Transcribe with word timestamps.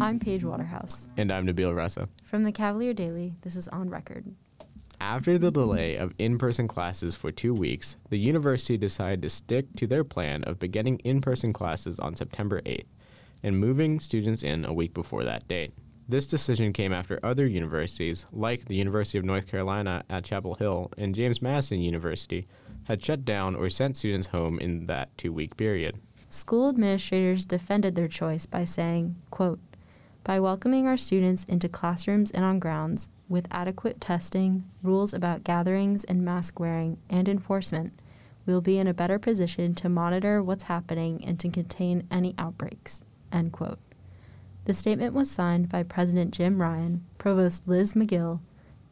I'm 0.00 0.20
Paige 0.20 0.44
Waterhouse. 0.44 1.08
And 1.16 1.32
I'm 1.32 1.44
Nabil 1.44 1.74
Raza. 1.74 2.08
From 2.22 2.44
the 2.44 2.52
Cavalier 2.52 2.94
Daily, 2.94 3.34
this 3.40 3.56
is 3.56 3.66
On 3.68 3.90
Record. 3.90 4.32
After 5.00 5.38
the 5.38 5.50
delay 5.50 5.96
of 5.96 6.14
in 6.18 6.38
person 6.38 6.68
classes 6.68 7.16
for 7.16 7.32
two 7.32 7.52
weeks, 7.52 7.96
the 8.08 8.18
university 8.18 8.76
decided 8.76 9.22
to 9.22 9.28
stick 9.28 9.66
to 9.76 9.88
their 9.88 10.04
plan 10.04 10.44
of 10.44 10.60
beginning 10.60 11.00
in 11.00 11.20
person 11.20 11.52
classes 11.52 11.98
on 11.98 12.14
September 12.14 12.60
8th 12.60 12.86
and 13.42 13.58
moving 13.58 13.98
students 13.98 14.44
in 14.44 14.64
a 14.64 14.72
week 14.72 14.94
before 14.94 15.24
that 15.24 15.48
date. 15.48 15.72
This 16.08 16.28
decision 16.28 16.72
came 16.72 16.92
after 16.92 17.18
other 17.24 17.46
universities, 17.46 18.24
like 18.32 18.66
the 18.66 18.76
University 18.76 19.18
of 19.18 19.24
North 19.24 19.48
Carolina 19.48 20.04
at 20.08 20.24
Chapel 20.24 20.54
Hill 20.54 20.92
and 20.96 21.14
James 21.14 21.42
Madison 21.42 21.80
University, 21.80 22.46
had 22.84 23.04
shut 23.04 23.24
down 23.24 23.56
or 23.56 23.68
sent 23.68 23.96
students 23.96 24.28
home 24.28 24.60
in 24.60 24.86
that 24.86 25.16
two 25.18 25.32
week 25.32 25.56
period. 25.56 25.98
School 26.28 26.68
administrators 26.68 27.44
defended 27.44 27.94
their 27.94 28.08
choice 28.08 28.46
by 28.46 28.64
saying, 28.64 29.16
quote, 29.30 29.60
by 30.28 30.38
welcoming 30.38 30.86
our 30.86 30.98
students 30.98 31.44
into 31.44 31.70
classrooms 31.70 32.30
and 32.32 32.44
on 32.44 32.58
grounds 32.58 33.08
with 33.30 33.48
adequate 33.50 33.98
testing, 33.98 34.62
rules 34.82 35.14
about 35.14 35.42
gatherings 35.42 36.04
and 36.04 36.22
mask 36.22 36.60
wearing, 36.60 36.98
and 37.08 37.30
enforcement, 37.30 37.98
we 38.44 38.52
will 38.52 38.60
be 38.60 38.76
in 38.76 38.86
a 38.86 38.92
better 38.92 39.18
position 39.18 39.74
to 39.74 39.88
monitor 39.88 40.42
what's 40.42 40.64
happening 40.64 41.24
and 41.24 41.40
to 41.40 41.48
contain 41.48 42.06
any 42.10 42.34
outbreaks. 42.36 43.02
End 43.32 43.52
quote. 43.52 43.78
The 44.66 44.74
statement 44.74 45.14
was 45.14 45.30
signed 45.30 45.70
by 45.70 45.82
President 45.82 46.34
Jim 46.34 46.60
Ryan, 46.60 47.06
Provost 47.16 47.66
Liz 47.66 47.94
Magill, 47.94 48.40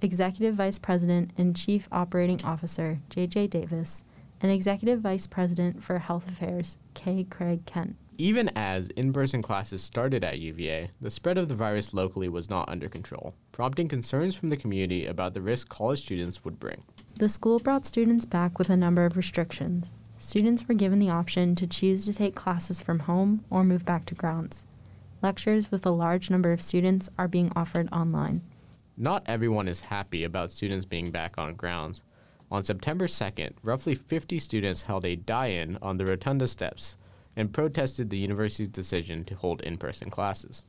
Executive 0.01 0.55
Vice 0.55 0.79
President 0.79 1.33
and 1.37 1.55
Chief 1.55 1.87
Operating 1.93 2.43
Officer 2.47 3.01
J.J. 3.11 3.49
Davis, 3.49 4.05
and 4.41 4.51
Executive 4.51 5.03
Vice 5.03 5.27
President 5.27 5.83
for 5.83 5.99
Health 5.99 6.31
Affairs 6.31 6.79
K. 6.95 7.25
Craig 7.25 7.67
Kent. 7.67 7.97
Even 8.19 8.49
as 8.57 8.89
in 8.89 9.13
person 9.13 9.43
classes 9.43 9.83
started 9.83 10.25
at 10.25 10.39
UVA, 10.39 10.89
the 11.03 11.11
spread 11.11 11.37
of 11.37 11.49
the 11.49 11.55
virus 11.55 11.93
locally 11.93 12.31
was 12.31 12.49
not 12.49 12.67
under 12.67 12.89
control, 12.89 13.35
prompting 13.53 13.89
concerns 13.89 14.35
from 14.35 14.49
the 14.49 14.57
community 14.57 15.05
about 15.05 15.35
the 15.35 15.43
risk 15.43 15.69
college 15.69 16.01
students 16.01 16.43
would 16.43 16.59
bring. 16.59 16.83
The 17.17 17.29
school 17.29 17.59
brought 17.59 17.85
students 17.85 18.25
back 18.25 18.59
with 18.59 18.71
a 18.71 18.77
number 18.77 19.05
of 19.05 19.19
restrictions. 19.19 19.97
Students 20.17 20.67
were 20.67 20.75
given 20.75 20.99
the 20.99 21.11
option 21.11 21.55
to 21.57 21.67
choose 21.67 22.07
to 22.07 22.15
take 22.15 22.35
classes 22.35 22.81
from 22.81 23.01
home 23.01 23.45
or 23.51 23.65
move 23.65 23.85
back 23.85 24.07
to 24.07 24.15
grounds. 24.15 24.65
Lectures 25.21 25.71
with 25.71 25.85
a 25.85 25.91
large 25.91 26.31
number 26.31 26.53
of 26.53 26.63
students 26.63 27.11
are 27.19 27.29
being 27.29 27.53
offered 27.55 27.89
online. 27.93 28.41
Not 28.97 29.25
everyone 29.27 29.69
is 29.69 29.81
happy 29.81 30.25
about 30.25 30.51
students 30.51 30.87
being 30.87 31.11
back 31.11 31.37
on 31.37 31.55
grounds. 31.55 32.03
On 32.51 32.65
September 32.65 33.09
2nd, 33.09 33.53
roughly 33.63 33.95
50 33.95 34.39
students 34.39 34.83
held 34.83 35.05
a 35.05 35.17
die 35.17 35.49
in 35.49 35.77
on 35.83 35.99
the 35.99 36.07
Rotunda 36.07 36.47
steps 36.47 36.97
and 37.37 37.53
protested 37.53 38.11
the 38.11 38.19
university's 38.19 38.69
decision 38.69 39.25
to 39.25 39.35
hold 39.35 39.61
in 39.61 39.77
person 39.77 40.11
classes. 40.11 40.65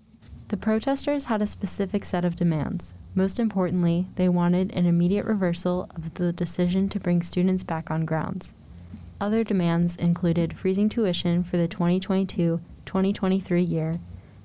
The 0.49 0.57
protesters 0.57 1.25
had 1.25 1.41
a 1.41 1.47
specific 1.47 2.05
set 2.05 2.23
of 2.23 2.35
demands. 2.35 2.93
Most 3.15 3.39
importantly, 3.39 4.07
they 4.15 4.29
wanted 4.29 4.71
an 4.73 4.85
immediate 4.85 5.25
reversal 5.25 5.89
of 5.95 6.13
the 6.15 6.31
decision 6.31 6.89
to 6.89 6.99
bring 6.99 7.21
students 7.21 7.63
back 7.63 7.89
on 7.89 8.05
grounds. 8.05 8.53
Other 9.19 9.43
demands 9.43 9.95
included 9.95 10.55
freezing 10.55 10.89
tuition 10.89 11.43
for 11.43 11.57
the 11.57 11.67
2022 11.67 12.61
2023 12.85 13.61
year 13.61 13.99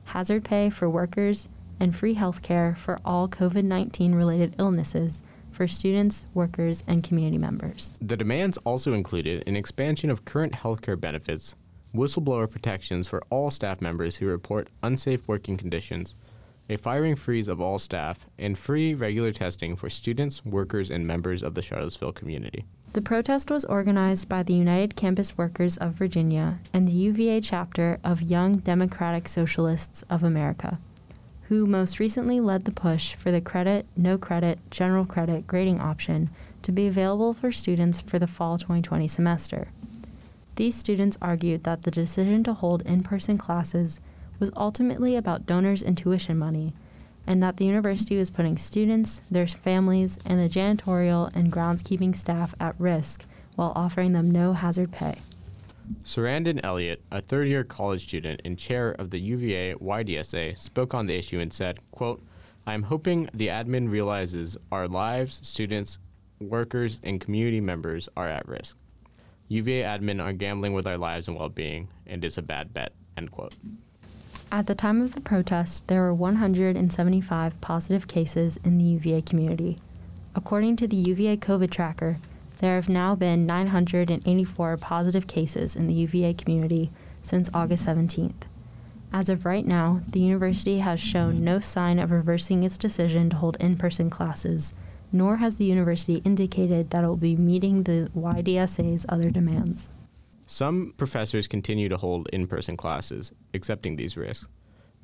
hazard 0.07 0.45
pay 0.45 0.71
for 0.71 0.89
workers, 0.89 1.49
and 1.81 1.97
free 1.97 2.15
health 2.15 2.43
care 2.43 2.75
for 2.77 2.99
all 3.05 3.29
COVID 3.29 3.65
19 3.65 4.15
related 4.15 4.55
illnesses 4.59 5.23
for 5.51 5.67
students, 5.67 6.25
workers, 6.33 6.83
and 6.87 7.03
community 7.03 7.39
members. 7.39 7.97
The 8.01 8.17
demands 8.17 8.57
also 8.59 8.93
included 8.95 9.47
an 9.47 9.57
expansion 9.57 10.11
of 10.11 10.25
current 10.25 10.53
healthcare 10.53 11.01
benefits, 11.01 11.57
whistleblower 11.95 12.51
protections 12.51 13.07
for 13.07 13.23
all 13.31 13.51
staff 13.51 13.81
members 13.81 14.17
who 14.17 14.27
report 14.27 14.69
unsafe 14.83 15.27
working 15.29 15.57
conditions, 15.57 16.15
a 16.69 16.77
firing 16.77 17.17
freeze 17.17 17.49
of 17.49 17.61
all 17.61 17.79
staff, 17.79 18.27
and 18.39 18.59
free 18.59 18.95
regular 18.95 19.33
testing 19.33 19.77
for 19.77 19.91
students, 19.91 20.45
workers, 20.45 20.91
and 20.91 21.07
members 21.07 21.43
of 21.43 21.55
the 21.55 21.63
Charlottesville 21.63 22.13
community. 22.13 22.65
The 22.95 23.03
protest 23.03 23.51
was 23.51 23.65
organized 23.65 24.29
by 24.29 24.43
the 24.43 24.55
United 24.55 24.97
Campus 24.97 25.39
Workers 25.39 25.77
of 25.79 25.95
Virginia 25.95 26.59
and 26.75 26.87
the 26.87 26.93
UVA 26.93 27.41
chapter 27.41 27.99
of 28.05 28.21
Young 28.21 28.59
Democratic 28.59 29.29
Socialists 29.29 30.05
of 30.11 30.23
America, 30.23 30.79
who 31.45 31.67
most 31.67 31.99
recently 31.99 32.39
led 32.39 32.65
the 32.65 32.71
push 32.71 33.15
for 33.15 33.31
the 33.31 33.41
credit, 33.41 33.87
no 33.97 34.19
credit, 34.19 34.59
general 34.71 35.07
credit 35.07 35.47
grading 35.47 35.81
option 35.81 36.31
to 36.63 36.73
be 36.73 36.87
available 36.87 37.35
for 37.35 37.51
students 37.51 38.01
for 38.01 38.19
the 38.19 38.27
fall 38.27 38.59
2020 38.59 39.09
semester. 39.09 39.69
These 40.57 40.75
students 40.75 41.17
argued 41.23 41.65
that 41.65 41.83
the 41.83 41.91
decision 41.91 42.45
to 42.45 42.55
hold 42.55 42.83
in 42.83 43.03
person 43.03 43.39
classes 43.39 44.01
was 44.39 44.51
ultimately 44.57 45.17
about 45.17 45.47
donors' 45.47 45.83
and 45.83 45.97
tuition 45.97 46.39
money 46.39 46.75
and 47.27 47.43
that 47.43 47.57
the 47.57 47.65
university 47.65 48.19
was 48.19 48.31
putting 48.31 48.59
students, 48.59 49.21
their 49.31 49.47
families, 49.47 50.19
and 50.27 50.41
the 50.41 50.49
janitorial 50.49 51.35
and 51.35 51.53
groundskeeping 51.53 52.17
staff 52.17 52.55
at 52.59 52.75
risk 52.79 53.25
while 53.55 53.73
offering 53.77 54.13
them 54.13 54.31
no 54.31 54.53
hazard 54.53 54.91
pay. 54.93 55.15
Sarandon 56.05 56.61
Elliott, 56.63 57.01
a 57.11 57.21
third 57.21 57.49
year 57.49 57.65
college 57.65 58.05
student 58.05 58.41
and 58.45 58.59
chair 58.59 58.93
of 58.93 59.11
the 59.11 59.21
UVA 59.21 59.75
YDSA, 59.75 60.57
spoke 60.57 60.95
on 60.95 61.07
the 61.07 61.17
issue 61.17 61.39
and 61.39 61.53
said, 61.53 61.79
quote, 61.91 62.23
I'm 62.67 62.83
hoping 62.83 63.29
the 63.35 63.49
admin 63.49 63.91
realizes 63.91 64.57
our 64.71 64.89
lives, 64.89 65.41
students, 65.47 65.99
workers, 66.41 67.01
and 67.03 67.21
community 67.21 67.61
members 67.61 68.09
are 68.17 68.29
at 68.29 68.47
risk. 68.49 68.77
UVA 69.53 69.83
admin 69.83 70.23
are 70.23 70.33
gambling 70.33 70.73
with 70.73 70.87
our 70.87 70.97
lives 70.97 71.29
and 71.29 71.37
well 71.37 71.51
being, 71.51 71.89
and 72.07 72.25
it's 72.25 72.39
a 72.39 72.43
bad 72.43 72.73
bet. 72.73 72.95
End 73.19 73.31
quote. 73.31 73.55
At 74.51 74.67
the 74.67 74.75
time 74.75 75.03
of 75.03 75.15
the 75.15 75.21
protest, 75.21 75.89
there 75.89 76.01
were 76.01 76.15
175 76.15 77.61
positive 77.61 78.09
cases 78.09 78.59
in 78.65 78.79
the 78.79 78.85
UVA 78.85 79.21
community. 79.21 79.77
According 80.35 80.77
to 80.77 80.89
the 80.89 80.97
UVA 80.97 81.37
COVID 81.37 81.71
tracker, 81.71 82.17
there 82.59 82.77
have 82.77 82.89
now 82.89 83.15
been 83.15 83.45
984 83.45 84.79
positive 84.79 85.27
cases 85.27 85.77
in 85.77 85.87
the 85.87 85.95
UVA 85.95 86.33
community 86.33 86.91
since 87.21 87.51
August 87.53 87.87
17th. 87.87 88.45
As 89.13 89.29
of 89.29 89.45
right 89.45 89.67
now, 89.67 90.01
the 90.09 90.21
university 90.21 90.79
has 90.79 90.99
shown 90.99 91.45
no 91.45 91.61
sign 91.61 91.99
of 91.99 92.11
reversing 92.11 92.63
its 92.63 92.79
decision 92.79 93.29
to 93.29 93.37
hold 93.37 93.59
in 93.61 93.77
person 93.77 94.09
classes, 94.09 94.73
nor 95.13 95.37
has 95.37 95.59
the 95.59 95.65
university 95.65 96.17
indicated 96.25 96.91
that 96.91 97.05
it 97.05 97.07
will 97.07 97.17
be 97.17 97.37
meeting 97.37 97.83
the 97.83 98.11
YDSA's 98.17 99.07
other 99.09 99.31
demands. 99.31 99.91
Some 100.47 100.95
professors 100.97 101.47
continue 101.47 101.89
to 101.89 101.97
hold 101.97 102.29
in 102.33 102.47
person 102.47 102.77
classes, 102.77 103.33
accepting 103.55 103.97
these 103.97 104.17
risks. 104.17 104.49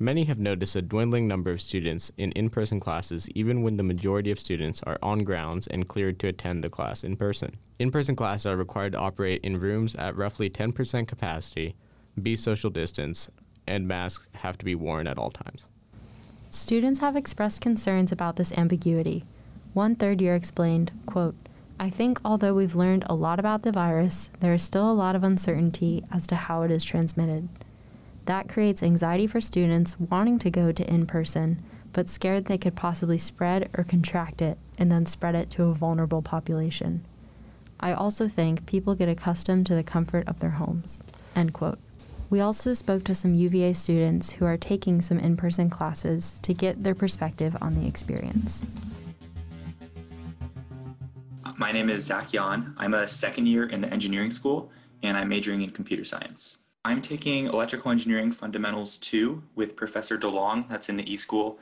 Many 0.01 0.23
have 0.25 0.39
noticed 0.39 0.75
a 0.77 0.81
dwindling 0.81 1.27
number 1.27 1.51
of 1.51 1.61
students 1.61 2.09
in 2.17 2.31
in 2.31 2.49
person 2.49 2.79
classes, 2.79 3.29
even 3.31 3.63
when 3.63 3.75
the 3.75 3.83
majority 3.83 4.31
of 4.31 4.39
students 4.39 4.81
are 4.83 4.97
on 5.01 5.25
grounds 5.25 5.67
and 5.67 5.89
cleared 5.89 6.19
to 6.19 6.27
attend 6.27 6.63
the 6.63 6.69
class 6.69 7.03
in 7.03 7.17
person. 7.17 7.57
In 7.79 7.91
person 7.91 8.15
classes 8.15 8.45
are 8.45 8.55
required 8.55 8.93
to 8.93 8.99
operate 8.99 9.41
in 9.43 9.59
rooms 9.59 9.95
at 9.95 10.15
roughly 10.15 10.49
10% 10.49 11.07
capacity, 11.07 11.75
be 12.21 12.37
social 12.37 12.69
distance, 12.69 13.29
and 13.67 13.87
masks 13.87 14.25
have 14.35 14.57
to 14.59 14.65
be 14.65 14.73
worn 14.73 15.05
at 15.05 15.17
all 15.17 15.31
times. 15.31 15.65
Students 16.49 16.99
have 16.99 17.15
expressed 17.15 17.59
concerns 17.59 18.11
about 18.11 18.37
this 18.37 18.53
ambiguity. 18.53 19.25
One 19.73 19.95
third 19.95 20.21
year 20.21 20.35
explained, 20.35 20.91
quote, 21.05 21.35
I 21.79 21.89
think 21.89 22.19
although 22.25 22.53
we've 22.53 22.75
learned 22.75 23.05
a 23.07 23.15
lot 23.15 23.39
about 23.39 23.61
the 23.61 23.71
virus, 23.71 24.29
there 24.41 24.53
is 24.53 24.63
still 24.63 24.91
a 24.91 24.93
lot 24.93 25.15
of 25.15 25.23
uncertainty 25.23 26.03
as 26.11 26.27
to 26.27 26.35
how 26.35 26.63
it 26.63 26.71
is 26.71 26.83
transmitted. 26.83 27.47
That 28.25 28.49
creates 28.49 28.83
anxiety 28.83 29.27
for 29.27 29.39
students 29.39 29.99
wanting 29.99 30.39
to 30.39 30.51
go 30.51 30.71
to 30.71 30.93
in 30.93 31.05
person, 31.05 31.63
but 31.93 32.09
scared 32.09 32.45
they 32.45 32.57
could 32.57 32.75
possibly 32.75 33.17
spread 33.17 33.69
or 33.77 33.83
contract 33.83 34.41
it 34.41 34.57
and 34.77 34.91
then 34.91 35.05
spread 35.05 35.35
it 35.35 35.49
to 35.51 35.63
a 35.63 35.73
vulnerable 35.73 36.21
population. 36.21 37.05
I 37.79 37.93
also 37.93 38.27
think 38.27 38.65
people 38.65 38.93
get 38.93 39.07
accustomed 39.07 39.65
to 39.67 39.75
the 39.75 39.83
comfort 39.83 40.27
of 40.27 40.39
their 40.39 40.51
homes. 40.51 41.01
End 41.35 41.53
quote. 41.53 41.79
We 42.29 42.41
also 42.41 42.73
spoke 42.73 43.05
to 43.05 43.15
some 43.15 43.33
UVA 43.33 43.73
students 43.73 44.33
who 44.33 44.45
are 44.45 44.57
taking 44.57 45.01
some 45.01 45.17
in 45.17 45.37
person 45.37 45.69
classes 45.69 46.39
to 46.43 46.53
get 46.53 46.83
their 46.83 46.93
perspective 46.93 47.55
on 47.61 47.73
the 47.73 47.87
experience. 47.87 48.65
My 51.59 51.73
name 51.73 51.89
is 51.89 52.05
Zach 52.05 52.31
Yan. 52.31 52.73
I'm 52.77 52.93
a 52.93 53.05
second 53.05 53.45
year 53.45 53.65
in 53.65 53.81
the 53.81 53.91
engineering 53.91 54.31
school 54.31 54.71
and 55.03 55.17
I'm 55.17 55.27
majoring 55.27 55.61
in 55.61 55.71
computer 55.71 56.05
science. 56.05 56.59
I'm 56.85 57.01
taking 57.01 57.47
Electrical 57.47 57.91
Engineering 57.91 58.31
Fundamentals 58.31 58.97
2 58.99 59.43
with 59.55 59.75
Professor 59.75 60.17
DeLong, 60.17 60.69
that's 60.69 60.87
in 60.87 60.95
the 60.95 61.11
E 61.11 61.17
School. 61.17 61.59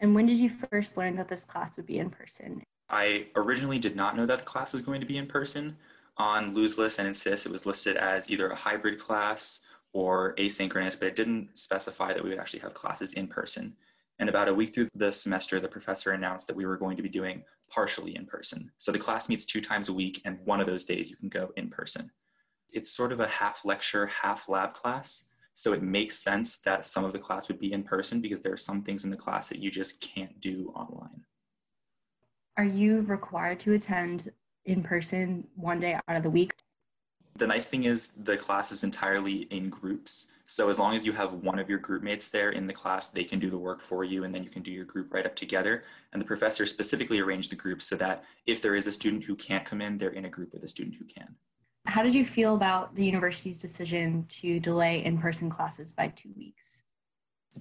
And 0.00 0.16
when 0.16 0.26
did 0.26 0.38
you 0.38 0.50
first 0.50 0.96
learn 0.96 1.14
that 1.14 1.28
this 1.28 1.44
class 1.44 1.76
would 1.76 1.86
be 1.86 2.00
in 2.00 2.10
person? 2.10 2.60
I 2.90 3.26
originally 3.36 3.78
did 3.78 3.94
not 3.94 4.16
know 4.16 4.26
that 4.26 4.40
the 4.40 4.44
class 4.44 4.72
was 4.72 4.82
going 4.82 5.00
to 5.00 5.06
be 5.06 5.16
in 5.16 5.28
person. 5.28 5.76
On 6.16 6.52
Lose 6.52 6.76
and 6.98 7.06
Insist, 7.06 7.46
it 7.46 7.52
was 7.52 7.66
listed 7.66 7.96
as 7.96 8.28
either 8.28 8.48
a 8.48 8.56
hybrid 8.56 8.98
class 8.98 9.60
or 9.92 10.34
asynchronous, 10.38 10.98
but 10.98 11.06
it 11.06 11.14
didn't 11.14 11.56
specify 11.56 12.12
that 12.12 12.24
we 12.24 12.30
would 12.30 12.40
actually 12.40 12.60
have 12.60 12.74
classes 12.74 13.12
in 13.12 13.28
person. 13.28 13.76
And 14.18 14.28
about 14.28 14.48
a 14.48 14.54
week 14.54 14.74
through 14.74 14.88
the 14.94 15.12
semester, 15.12 15.60
the 15.60 15.68
professor 15.68 16.12
announced 16.12 16.46
that 16.46 16.56
we 16.56 16.64
were 16.64 16.78
going 16.78 16.96
to 16.96 17.02
be 17.02 17.08
doing 17.08 17.42
partially 17.70 18.16
in 18.16 18.24
person. 18.24 18.70
So 18.78 18.90
the 18.90 18.98
class 18.98 19.28
meets 19.28 19.44
two 19.44 19.60
times 19.60 19.88
a 19.88 19.92
week, 19.92 20.22
and 20.24 20.38
one 20.44 20.60
of 20.60 20.66
those 20.66 20.84
days 20.84 21.10
you 21.10 21.16
can 21.16 21.28
go 21.28 21.50
in 21.56 21.68
person. 21.68 22.10
It's 22.72 22.90
sort 22.90 23.12
of 23.12 23.20
a 23.20 23.26
half 23.26 23.64
lecture, 23.64 24.06
half 24.06 24.48
lab 24.48 24.74
class. 24.74 25.28
So 25.54 25.72
it 25.72 25.82
makes 25.82 26.18
sense 26.18 26.58
that 26.58 26.84
some 26.84 27.04
of 27.04 27.12
the 27.12 27.18
class 27.18 27.48
would 27.48 27.58
be 27.58 27.72
in 27.72 27.82
person 27.82 28.20
because 28.20 28.40
there 28.40 28.52
are 28.52 28.58
some 28.58 28.82
things 28.82 29.04
in 29.04 29.10
the 29.10 29.16
class 29.16 29.48
that 29.48 29.58
you 29.58 29.70
just 29.70 30.00
can't 30.00 30.38
do 30.40 30.72
online. 30.74 31.24
Are 32.56 32.64
you 32.64 33.02
required 33.02 33.60
to 33.60 33.74
attend 33.74 34.32
in 34.64 34.82
person 34.82 35.46
one 35.54 35.78
day 35.78 35.94
out 35.94 36.16
of 36.16 36.22
the 36.22 36.30
week? 36.30 36.54
The 37.36 37.46
nice 37.46 37.66
thing 37.66 37.84
is 37.84 38.12
the 38.24 38.36
class 38.36 38.72
is 38.72 38.82
entirely 38.82 39.42
in 39.50 39.68
groups. 39.68 40.32
So 40.46 40.70
as 40.70 40.78
long 40.78 40.94
as 40.94 41.04
you 41.04 41.12
have 41.12 41.34
one 41.34 41.58
of 41.58 41.68
your 41.68 41.78
group 41.78 42.02
mates 42.02 42.28
there 42.28 42.50
in 42.50 42.66
the 42.66 42.72
class, 42.72 43.08
they 43.08 43.24
can 43.24 43.38
do 43.38 43.50
the 43.50 43.58
work 43.58 43.82
for 43.82 44.04
you 44.04 44.24
and 44.24 44.34
then 44.34 44.42
you 44.42 44.48
can 44.48 44.62
do 44.62 44.70
your 44.70 44.84
group 44.86 45.12
right 45.12 45.26
up 45.26 45.36
together. 45.36 45.84
And 46.12 46.22
the 46.22 46.26
professor 46.26 46.64
specifically 46.64 47.20
arranged 47.20 47.50
the 47.50 47.56
groups 47.56 47.86
so 47.86 47.96
that 47.96 48.24
if 48.46 48.62
there 48.62 48.74
is 48.74 48.86
a 48.86 48.92
student 48.92 49.24
who 49.24 49.36
can't 49.36 49.66
come 49.66 49.82
in, 49.82 49.98
they're 49.98 50.10
in 50.10 50.24
a 50.24 50.30
group 50.30 50.54
with 50.54 50.62
a 50.62 50.68
student 50.68 50.94
who 50.94 51.04
can. 51.04 51.34
How 51.86 52.02
did 52.02 52.14
you 52.14 52.24
feel 52.24 52.54
about 52.54 52.94
the 52.94 53.04
university's 53.04 53.60
decision 53.60 54.24
to 54.28 54.58
delay 54.58 55.04
in 55.04 55.18
person 55.18 55.50
classes 55.50 55.92
by 55.92 56.08
two 56.08 56.30
weeks? 56.36 56.82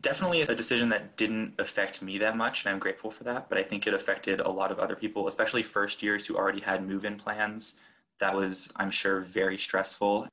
Definitely 0.01 0.41
a 0.41 0.55
decision 0.55 0.89
that 0.89 1.15
didn't 1.17 1.53
affect 1.59 2.01
me 2.01 2.17
that 2.17 2.35
much, 2.35 2.65
and 2.65 2.73
I'm 2.73 2.79
grateful 2.79 3.09
for 3.11 3.23
that. 3.25 3.49
But 3.49 3.57
I 3.57 3.63
think 3.63 3.87
it 3.87 3.93
affected 3.93 4.39
a 4.39 4.49
lot 4.49 4.71
of 4.71 4.79
other 4.79 4.95
people, 4.95 5.27
especially 5.27 5.63
first 5.63 6.03
years 6.03 6.25
who 6.25 6.35
already 6.35 6.59
had 6.59 6.87
move 6.87 7.05
in 7.05 7.15
plans. 7.15 7.75
That 8.19 8.35
was, 8.35 8.71
I'm 8.75 8.91
sure, 8.91 9.21
very 9.21 9.57
stressful. 9.57 10.27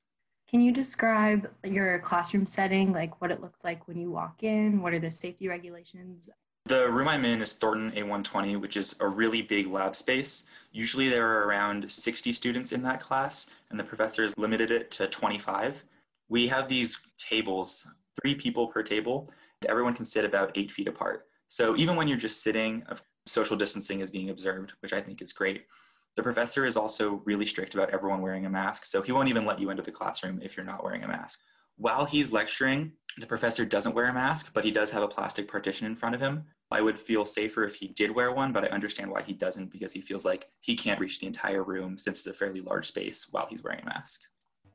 Can 0.48 0.60
you 0.60 0.72
describe 0.72 1.48
your 1.64 1.98
classroom 2.00 2.44
setting, 2.44 2.92
like 2.92 3.20
what 3.20 3.30
it 3.30 3.40
looks 3.40 3.64
like 3.64 3.88
when 3.88 3.98
you 3.98 4.10
walk 4.10 4.42
in? 4.42 4.82
What 4.82 4.92
are 4.92 4.98
the 4.98 5.10
safety 5.10 5.48
regulations? 5.48 6.28
The 6.66 6.90
room 6.90 7.08
I'm 7.08 7.24
in 7.24 7.42
is 7.42 7.54
Thornton 7.54 7.90
A120, 7.92 8.60
which 8.60 8.76
is 8.76 8.94
a 9.00 9.08
really 9.08 9.42
big 9.42 9.66
lab 9.66 9.96
space. 9.96 10.48
Usually 10.70 11.08
there 11.08 11.26
are 11.26 11.48
around 11.48 11.90
60 11.90 12.32
students 12.32 12.72
in 12.72 12.82
that 12.82 13.00
class, 13.00 13.48
and 13.70 13.80
the 13.80 13.84
professor 13.84 14.22
has 14.22 14.36
limited 14.38 14.70
it 14.70 14.90
to 14.92 15.08
25. 15.08 15.84
We 16.28 16.46
have 16.48 16.68
these 16.68 16.98
tables, 17.18 17.86
three 18.20 18.34
people 18.34 18.68
per 18.68 18.82
table. 18.82 19.30
And 19.60 19.70
everyone 19.70 19.94
can 19.94 20.04
sit 20.04 20.24
about 20.24 20.52
eight 20.54 20.70
feet 20.70 20.88
apart. 20.88 21.26
So 21.48 21.76
even 21.76 21.96
when 21.96 22.08
you're 22.08 22.18
just 22.18 22.42
sitting, 22.42 22.84
social 23.26 23.56
distancing 23.56 24.00
is 24.00 24.10
being 24.10 24.30
observed, 24.30 24.72
which 24.80 24.92
I 24.92 25.00
think 25.00 25.22
is 25.22 25.32
great. 25.32 25.66
The 26.14 26.22
professor 26.22 26.66
is 26.66 26.76
also 26.76 27.22
really 27.24 27.46
strict 27.46 27.74
about 27.74 27.90
everyone 27.90 28.20
wearing 28.20 28.44
a 28.44 28.50
mask, 28.50 28.84
so 28.84 29.00
he 29.00 29.12
won't 29.12 29.30
even 29.30 29.46
let 29.46 29.58
you 29.58 29.70
into 29.70 29.82
the 29.82 29.90
classroom 29.90 30.40
if 30.42 30.56
you're 30.56 30.66
not 30.66 30.84
wearing 30.84 31.04
a 31.04 31.08
mask. 31.08 31.40
While 31.76 32.04
he's 32.04 32.32
lecturing, 32.32 32.92
the 33.16 33.26
professor 33.26 33.64
doesn't 33.64 33.94
wear 33.94 34.08
a 34.08 34.14
mask, 34.14 34.52
but 34.52 34.64
he 34.64 34.70
does 34.70 34.90
have 34.90 35.02
a 35.02 35.08
plastic 35.08 35.48
partition 35.48 35.86
in 35.86 35.96
front 35.96 36.14
of 36.14 36.20
him. 36.20 36.44
I 36.70 36.82
would 36.82 36.98
feel 36.98 37.24
safer 37.24 37.64
if 37.64 37.74
he 37.74 37.88
did 37.88 38.10
wear 38.10 38.32
one, 38.32 38.52
but 38.52 38.64
I 38.64 38.68
understand 38.68 39.10
why 39.10 39.22
he 39.22 39.32
doesn't 39.32 39.70
because 39.70 39.92
he 39.92 40.02
feels 40.02 40.24
like 40.24 40.48
he 40.60 40.74
can't 40.74 41.00
reach 41.00 41.18
the 41.18 41.26
entire 41.26 41.64
room 41.64 41.96
since 41.96 42.18
it's 42.18 42.26
a 42.26 42.34
fairly 42.34 42.60
large 42.60 42.88
space 42.88 43.28
while 43.30 43.46
he's 43.46 43.62
wearing 43.62 43.80
a 43.82 43.86
mask. 43.86 44.20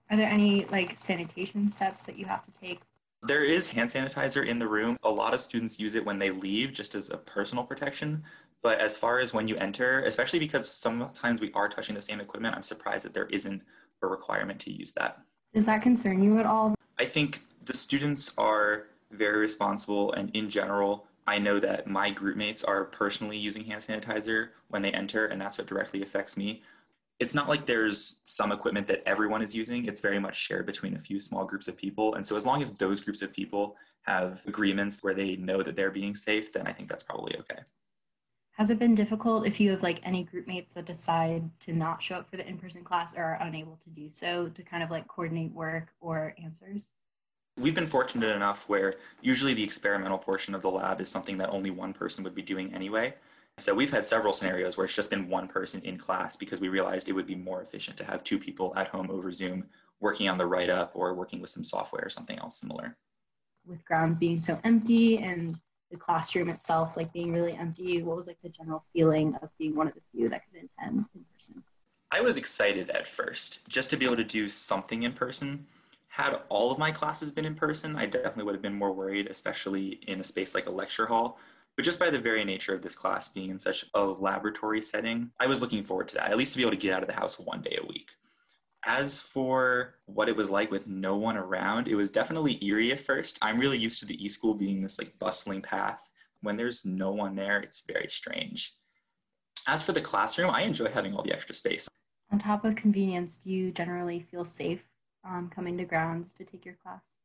Are 0.10 0.18
there 0.18 0.30
any 0.30 0.66
like 0.66 0.98
sanitation 0.98 1.70
steps 1.70 2.02
that 2.04 2.18
you 2.18 2.26
have 2.26 2.46
to 2.46 2.52
take? 2.52 2.82
There 3.24 3.44
is 3.44 3.70
hand 3.70 3.90
sanitizer 3.90 4.46
in 4.46 4.60
the 4.60 4.68
room. 4.68 4.98
A 5.04 5.10
lot 5.10 5.34
of 5.34 5.42
students 5.42 5.80
use 5.80 5.96
it 5.96 6.06
when 6.06 6.20
they 6.20 6.30
leave 6.30 6.72
just 6.72 6.96
as 6.96 7.10
a 7.10 7.18
personal 7.18 7.64
protection. 7.64 8.24
But 8.64 8.80
as 8.80 8.98
far 8.98 9.20
as 9.20 9.34
when 9.34 9.48
you 9.48 9.56
enter, 9.58 10.02
especially 10.02 10.40
because 10.40 10.70
sometimes 10.70 11.42
we 11.42 11.52
are 11.54 11.70
touching 11.70 11.96
the 11.96 12.02
same 12.02 12.20
equipment, 12.20 12.56
I'm 12.56 12.64
surprised 12.64 13.06
that 13.06 13.14
there 13.14 13.28
isn't 13.28 13.62
a 14.02 14.08
requirement 14.08 14.60
to 14.62 14.72
use 14.72 14.92
that. 14.94 15.20
Does 15.54 15.66
that 15.66 15.82
concern 15.82 16.22
you 16.22 16.40
at 16.40 16.46
all? 16.46 16.76
I 17.00 17.06
think 17.06 17.42
the 17.66 17.74
students 17.74 18.34
are 18.38 18.88
very 19.12 19.38
responsible, 19.38 20.14
and 20.14 20.30
in 20.36 20.50
general, 20.50 21.08
I 21.28 21.40
know 21.40 21.60
that 21.60 21.88
my 21.88 22.10
group 22.10 22.38
mates 22.38 22.64
are 22.64 22.86
personally 22.86 23.38
using 23.38 23.64
hand 23.64 23.82
sanitizer 23.82 24.50
when 24.70 24.82
they 24.82 24.92
enter, 24.92 25.28
and 25.28 25.40
that's 25.40 25.58
what 25.58 25.68
directly 25.68 26.02
affects 26.02 26.38
me. 26.38 26.64
It's 27.20 27.34
not 27.34 27.50
like 27.50 27.66
there's 27.66 28.22
some 28.26 28.52
equipment 28.52 28.88
that 28.88 29.04
everyone 29.08 29.42
is 29.42 29.54
using. 29.54 29.86
It's 29.86 30.00
very 30.00 30.20
much 30.20 30.36
shared 30.36 30.66
between 30.66 30.96
a 30.96 31.00
few 31.00 31.20
small 31.20 31.46
groups 31.46 31.68
of 31.68 31.76
people. 31.76 32.16
And 32.16 32.26
so, 32.26 32.36
as 32.36 32.46
long 32.46 32.62
as 32.62 32.72
those 32.72 33.02
groups 33.02 33.22
of 33.22 33.34
people 33.34 33.76
have 34.04 34.44
agreements 34.46 35.04
where 35.04 35.14
they 35.14 35.36
know 35.36 35.64
that 35.64 35.76
they're 35.76 35.92
being 35.92 36.16
safe, 36.16 36.54
then 36.54 36.68
I 36.68 36.74
think 36.74 36.88
that's 36.90 37.04
probably 37.04 37.36
okay. 37.40 37.60
Has 38.58 38.72
it 38.72 38.80
been 38.80 38.96
difficult 38.96 39.46
if 39.46 39.60
you 39.60 39.70
have 39.70 39.84
like 39.84 40.00
any 40.02 40.24
group 40.24 40.48
mates 40.48 40.74
that 40.74 40.86
decide 40.86 41.48
to 41.60 41.74
not 41.74 42.02
show 42.02 42.16
up 42.16 42.28
for 42.28 42.38
the 42.38 42.48
in 42.48 42.58
person 42.58 42.84
class 42.84 43.14
or 43.16 43.24
are 43.24 43.38
unable 43.42 43.78
to 43.84 43.90
do 43.92 44.10
so 44.10 44.48
to 44.50 44.64
kind 44.64 44.82
of 44.82 44.90
like 44.90 45.08
coordinate 45.08 45.54
work 45.54 45.90
or 46.02 46.34
answers? 46.44 46.92
We've 47.60 47.76
been 47.76 47.86
fortunate 47.86 48.36
enough 48.36 48.68
where 48.68 48.96
usually 49.22 49.54
the 49.54 49.64
experimental 49.64 50.18
portion 50.18 50.56
of 50.56 50.64
the 50.64 50.72
lab 50.72 51.02
is 51.02 51.08
something 51.08 51.38
that 51.38 51.52
only 51.52 51.70
one 51.70 51.94
person 51.94 52.24
would 52.24 52.34
be 52.34 52.42
doing 52.42 52.74
anyway. 52.74 53.14
So 53.60 53.76
we've 53.76 53.92
had 53.92 54.08
several 54.08 54.34
scenarios 54.34 54.76
where 54.76 54.86
it's 54.86 54.96
just 54.96 55.12
been 55.12 55.30
one 55.30 55.48
person 55.48 55.80
in 55.84 56.00
class 56.00 56.36
because 56.36 56.60
we 56.60 56.70
realized 56.70 57.10
it 57.10 57.14
would 57.14 57.28
be 57.28 57.36
more 57.36 57.62
efficient 57.62 57.96
to 57.98 58.06
have 58.06 58.24
two 58.24 58.40
people 58.40 58.74
at 58.76 58.88
home 58.88 59.12
over 59.12 59.32
Zoom 59.32 59.66
working 60.00 60.30
on 60.30 60.40
the 60.40 60.48
write 60.48 60.72
up 60.72 60.94
or 60.96 61.14
working 61.14 61.42
with 61.42 61.52
some 61.52 61.64
software 61.64 62.06
or 62.06 62.10
something 62.10 62.40
else 62.40 62.60
similar. 62.60 62.98
With 63.68 63.86
grounds 63.86 64.16
being 64.16 64.40
so 64.40 64.60
empty 64.64 65.20
and 65.20 65.60
the 65.92 65.98
classroom 65.98 66.50
itself 66.50 66.98
like 66.98 67.12
being 67.14 67.32
really 67.32 67.54
empty 67.54 68.04
what 68.04 68.18
was 68.18 68.28
like 68.28 68.38
the 68.44 68.50
general 68.50 68.84
feeling 68.94 69.36
of 69.42 69.50
being 69.58 69.76
one 69.76 69.88
of 69.88 69.94
the 69.94 70.02
few 70.12 70.30
that 70.30 70.42
could 70.52 70.70
attend 70.80 71.06
in 71.16 71.26
person? 71.34 71.64
I 72.12 72.22
was 72.22 72.38
excited 72.38 72.90
at 72.90 73.08
first 73.08 73.68
just 73.68 73.90
to 73.90 73.98
be 73.98 74.06
able 74.06 74.16
to 74.16 74.24
do 74.24 74.48
something 74.48 75.04
in 75.04 75.14
person. 75.14 75.66
Had 76.08 76.40
all 76.50 76.72
of 76.72 76.80
my 76.80 76.92
classes 76.92 77.32
been 77.32 77.46
in 77.46 77.56
person 77.56 77.96
i 77.96 78.06
definitely 78.06 78.44
would 78.44 78.56
have 78.56 78.62
been 78.62 78.74
more 78.74 78.92
worried 78.92 79.28
especially 79.28 80.00
in 80.08 80.20
a 80.20 80.24
space 80.24 80.56
like 80.56 80.68
a 80.68 80.72
lecture 80.72 81.06
hall. 81.06 81.40
But 81.76 81.86
just 81.86 82.00
by 82.00 82.10
the 82.10 82.18
very 82.18 82.44
nature 82.44 82.74
of 82.74 82.82
this 82.82 82.96
class 82.96 83.30
being 83.30 83.52
in 83.52 83.60
such 83.60 83.86
a 83.94 84.04
laboratory 84.04 84.82
setting 84.82 85.32
i 85.40 85.48
was 85.48 85.62
looking 85.62 85.84
forward 85.84 86.08
to 86.10 86.16
that 86.16 86.32
at 86.32 86.38
least 86.38 86.54
to 86.54 86.58
be 86.58 86.64
able 86.64 86.72
to 86.72 86.78
get 86.78 86.94
out 86.94 87.04
of 87.04 87.08
the 87.08 87.14
house 87.14 87.40
one 87.40 87.62
day 87.62 87.78
a 87.82 87.86
week 87.86 88.12
as 88.88 89.20
for 89.20 89.96
what 90.06 90.30
it 90.30 90.36
was 90.36 90.50
like 90.50 90.72
with 90.72 90.88
no 90.88 91.18
one 91.18 91.36
around, 91.36 91.90
it 91.90 91.96
was 91.96 92.10
definitely 92.10 92.64
eerie 92.66 92.94
at 92.94 93.02
first. 93.02 93.38
I'm 93.42 93.60
really 93.60 93.78
used 93.78 94.00
to 94.00 94.06
the 94.06 94.24
e-school 94.26 94.54
being 94.54 94.82
this 94.82 94.98
like 94.98 95.20
bustling 95.20 95.62
path. 95.62 96.00
When 96.42 96.56
there's 96.56 96.86
no 96.86 97.12
one 97.12 97.36
there, 97.36 97.60
it's 97.60 97.84
very 97.86 98.08
strange. 98.08 98.74
As 99.68 99.84
for 99.84 99.92
the 99.92 100.02
classroom, 100.02 100.50
I 100.50 100.62
enjoy 100.62 100.88
having 100.88 101.14
all 101.14 101.24
the 101.24 101.34
extra 101.34 101.54
space. 101.54 101.90
On 102.32 102.40
top 102.40 102.64
of 102.64 102.76
convenience, 102.76 103.36
do 103.36 103.52
you 103.52 103.72
generally 103.72 104.22
feel 104.32 104.46
safe 104.46 104.84
um, 105.26 105.52
coming 105.54 105.78
to 105.78 105.86
grounds 105.86 106.34
to 106.34 106.46
take 106.46 106.66
your 106.66 106.76
class? 106.76 107.18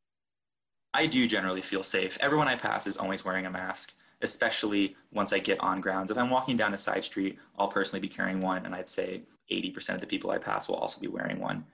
I 0.95 1.07
do 1.07 1.29
generally 1.29 1.63
feel 1.63 1.85
safe. 1.85 2.19
Everyone 2.21 2.49
I 2.49 2.57
pass 2.57 2.89
is 2.89 2.97
always 2.97 3.25
wearing 3.25 3.47
a 3.47 3.51
mask, 3.51 3.95
especially 4.21 4.97
once 5.13 5.33
I 5.33 5.39
get 5.39 5.61
on 5.61 5.81
grounds. 5.81 6.11
If 6.11 6.19
I'm 6.19 6.29
walking 6.29 6.57
down 6.57 6.75
a 6.75 6.79
side 6.79 7.05
street, 7.05 7.39
I'll 7.57 7.69
personally 7.69 8.01
be 8.01 8.09
carrying 8.09 8.41
one, 8.41 8.67
and 8.67 8.75
I'd 8.75 8.89
say 8.89 9.23
80% 9.53 9.95
of 9.95 10.01
the 10.01 10.07
people 10.07 10.31
I 10.31 10.39
pass 10.39 10.69
will 10.69 10.77
also 10.77 11.01
be 11.01 11.09
wearing 11.09 11.39
one. 11.39 11.65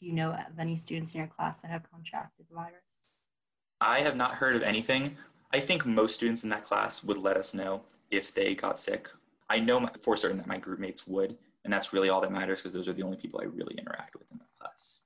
Do 0.00 0.06
you 0.06 0.12
know 0.12 0.30
of 0.30 0.58
any 0.58 0.76
students 0.76 1.12
in 1.12 1.18
your 1.18 1.28
class 1.28 1.60
that 1.60 1.70
have 1.70 1.90
contracted 1.90 2.46
the 2.48 2.54
virus? 2.54 2.80
I 3.80 4.00
have 4.00 4.16
not 4.16 4.32
heard 4.32 4.56
of 4.56 4.62
anything. 4.62 5.16
I 5.52 5.60
think 5.60 5.84
most 5.84 6.14
students 6.14 6.44
in 6.44 6.50
that 6.50 6.62
class 6.62 7.02
would 7.04 7.18
let 7.18 7.36
us 7.36 7.54
know 7.54 7.82
if 8.10 8.32
they 8.32 8.54
got 8.54 8.78
sick. 8.78 9.08
I 9.48 9.58
know 9.58 9.88
for 10.00 10.16
certain 10.16 10.36
that 10.38 10.46
my 10.46 10.58
group 10.58 10.78
mates 10.78 11.06
would, 11.06 11.36
and 11.64 11.72
that's 11.72 11.92
really 11.92 12.08
all 12.08 12.20
that 12.20 12.32
matters 12.32 12.60
because 12.60 12.72
those 12.72 12.88
are 12.88 12.92
the 12.92 13.02
only 13.02 13.16
people 13.16 13.40
I 13.40 13.44
really 13.44 13.74
interact 13.74 14.14
with 14.14 14.30
in 14.30 14.38
that 14.38 14.52
class. 14.58 15.02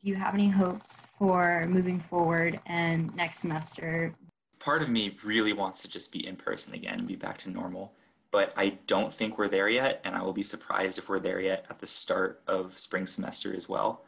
Do 0.00 0.08
you 0.08 0.16
have 0.16 0.34
any 0.34 0.48
hopes 0.48 1.02
for 1.18 1.66
moving 1.68 1.98
forward 1.98 2.58
and 2.66 3.14
next 3.14 3.38
semester? 3.38 4.14
Part 4.58 4.82
of 4.82 4.88
me 4.88 5.16
really 5.22 5.52
wants 5.52 5.82
to 5.82 5.88
just 5.88 6.10
be 6.10 6.26
in 6.26 6.36
person 6.36 6.74
again 6.74 7.00
and 7.00 7.06
be 7.06 7.16
back 7.16 7.38
to 7.38 7.50
normal 7.50 7.92
but 8.32 8.54
I 8.56 8.78
don't 8.86 9.12
think 9.12 9.36
we're 9.36 9.48
there 9.48 9.68
yet, 9.68 10.00
and 10.04 10.16
I 10.16 10.22
will 10.22 10.32
be 10.32 10.42
surprised 10.42 10.98
if 10.98 11.10
we're 11.10 11.20
there 11.20 11.38
yet 11.38 11.66
at 11.68 11.78
the 11.78 11.86
start 11.86 12.42
of 12.48 12.78
spring 12.80 13.06
semester 13.06 13.54
as 13.54 13.68
well. 13.68 14.06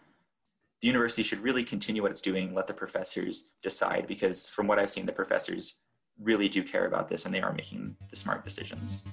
The 0.80 0.86
university 0.88 1.22
should 1.22 1.40
really 1.40 1.62
continue 1.62 2.00
what 2.00 2.10
it's 2.10 2.22
doing, 2.22 2.54
let 2.54 2.66
the 2.66 2.72
professors 2.72 3.50
decide, 3.62 4.06
because 4.08 4.48
from 4.48 4.66
what 4.66 4.78
I've 4.78 4.90
seen, 4.90 5.04
the 5.04 5.12
professors 5.12 5.80
really 6.18 6.48
do 6.48 6.62
care 6.62 6.86
about 6.86 7.06
this 7.06 7.26
and 7.26 7.34
they 7.34 7.42
are 7.42 7.52
making 7.52 7.96
the 8.08 8.16
smart 8.16 8.44
decisions. 8.44 9.04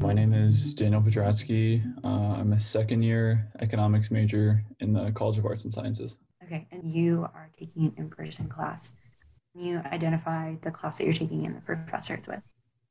My 0.00 0.12
name 0.12 0.32
is 0.32 0.74
Daniel 0.74 1.02
Pedratsky. 1.02 1.84
Uh, 2.02 2.40
I'm 2.40 2.52
a 2.52 2.58
second 2.58 3.02
year 3.02 3.48
economics 3.60 4.10
major 4.10 4.64
in 4.80 4.92
the 4.92 5.12
College 5.12 5.38
of 5.38 5.46
Arts 5.46 5.64
and 5.64 5.72
Sciences. 5.72 6.16
Okay, 6.44 6.66
and 6.72 6.90
you 6.90 7.28
are 7.34 7.50
taking 7.58 7.86
an 7.86 7.94
in 7.96 8.10
person 8.10 8.48
class 8.48 8.94
you 9.54 9.78
identify 9.86 10.54
the 10.62 10.70
class 10.70 10.98
that 10.98 11.04
you're 11.04 11.12
taking 11.12 11.46
and 11.46 11.56
the 11.56 11.60
professor 11.60 12.14
it's 12.14 12.28
with? 12.28 12.42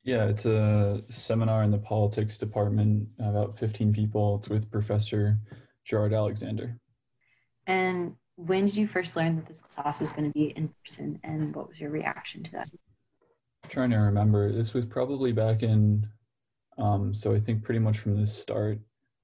Yeah, 0.03 0.25
it's 0.25 0.45
a 0.45 1.03
seminar 1.09 1.63
in 1.63 1.71
the 1.71 1.77
politics 1.77 2.37
department, 2.37 3.09
about 3.19 3.57
15 3.57 3.91
people. 3.91 4.37
It's 4.37 4.49
with 4.49 4.71
Professor 4.71 5.37
Gerard 5.85 6.13
Alexander. 6.13 6.79
And 7.65 8.15
when 8.37 8.67
did 8.67 8.77
you 8.77 8.87
first 8.87 9.15
learn 9.15 9.35
that 9.35 9.47
this 9.47 9.61
class 9.61 9.99
was 9.99 10.11
going 10.11 10.31
to 10.31 10.33
be 10.33 10.51
in 10.51 10.73
person 10.85 11.19
and 11.23 11.53
what 11.55 11.67
was 11.67 11.79
your 11.79 11.89
reaction 11.89 12.43
to 12.43 12.51
that? 12.53 12.69
I'm 13.63 13.69
trying 13.69 13.89
to 13.89 13.97
remember. 13.97 14.51
This 14.53 14.73
was 14.73 14.85
probably 14.85 15.33
back 15.33 15.63
in, 15.63 16.07
um, 16.77 17.13
so 17.13 17.33
I 17.33 17.39
think 17.39 17.63
pretty 17.63 17.79
much 17.79 17.97
from 17.97 18.19
the 18.19 18.27
start, 18.27 18.79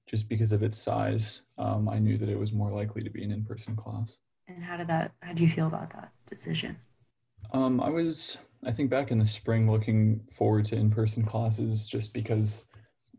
just 0.06 0.28
because 0.28 0.52
of 0.52 0.62
its 0.62 0.76
size, 0.76 1.42
um, 1.56 1.88
I 1.88 1.98
knew 1.98 2.18
that 2.18 2.28
it 2.28 2.38
was 2.38 2.52
more 2.52 2.70
likely 2.70 3.02
to 3.02 3.10
be 3.10 3.24
an 3.24 3.32
in 3.32 3.42
person 3.42 3.74
class. 3.74 4.18
And 4.48 4.62
how 4.62 4.76
did 4.76 4.88
that, 4.88 5.12
how 5.22 5.32
do 5.32 5.42
you 5.42 5.48
feel 5.48 5.68
about 5.68 5.94
that 5.94 6.12
decision? 6.28 6.76
Um, 7.52 7.80
I 7.80 7.88
was, 7.90 8.36
I 8.64 8.72
think, 8.72 8.90
back 8.90 9.10
in 9.10 9.18
the 9.18 9.26
spring 9.26 9.70
looking 9.70 10.20
forward 10.30 10.64
to 10.66 10.76
in 10.76 10.90
person 10.90 11.24
classes 11.24 11.86
just 11.86 12.12
because, 12.12 12.64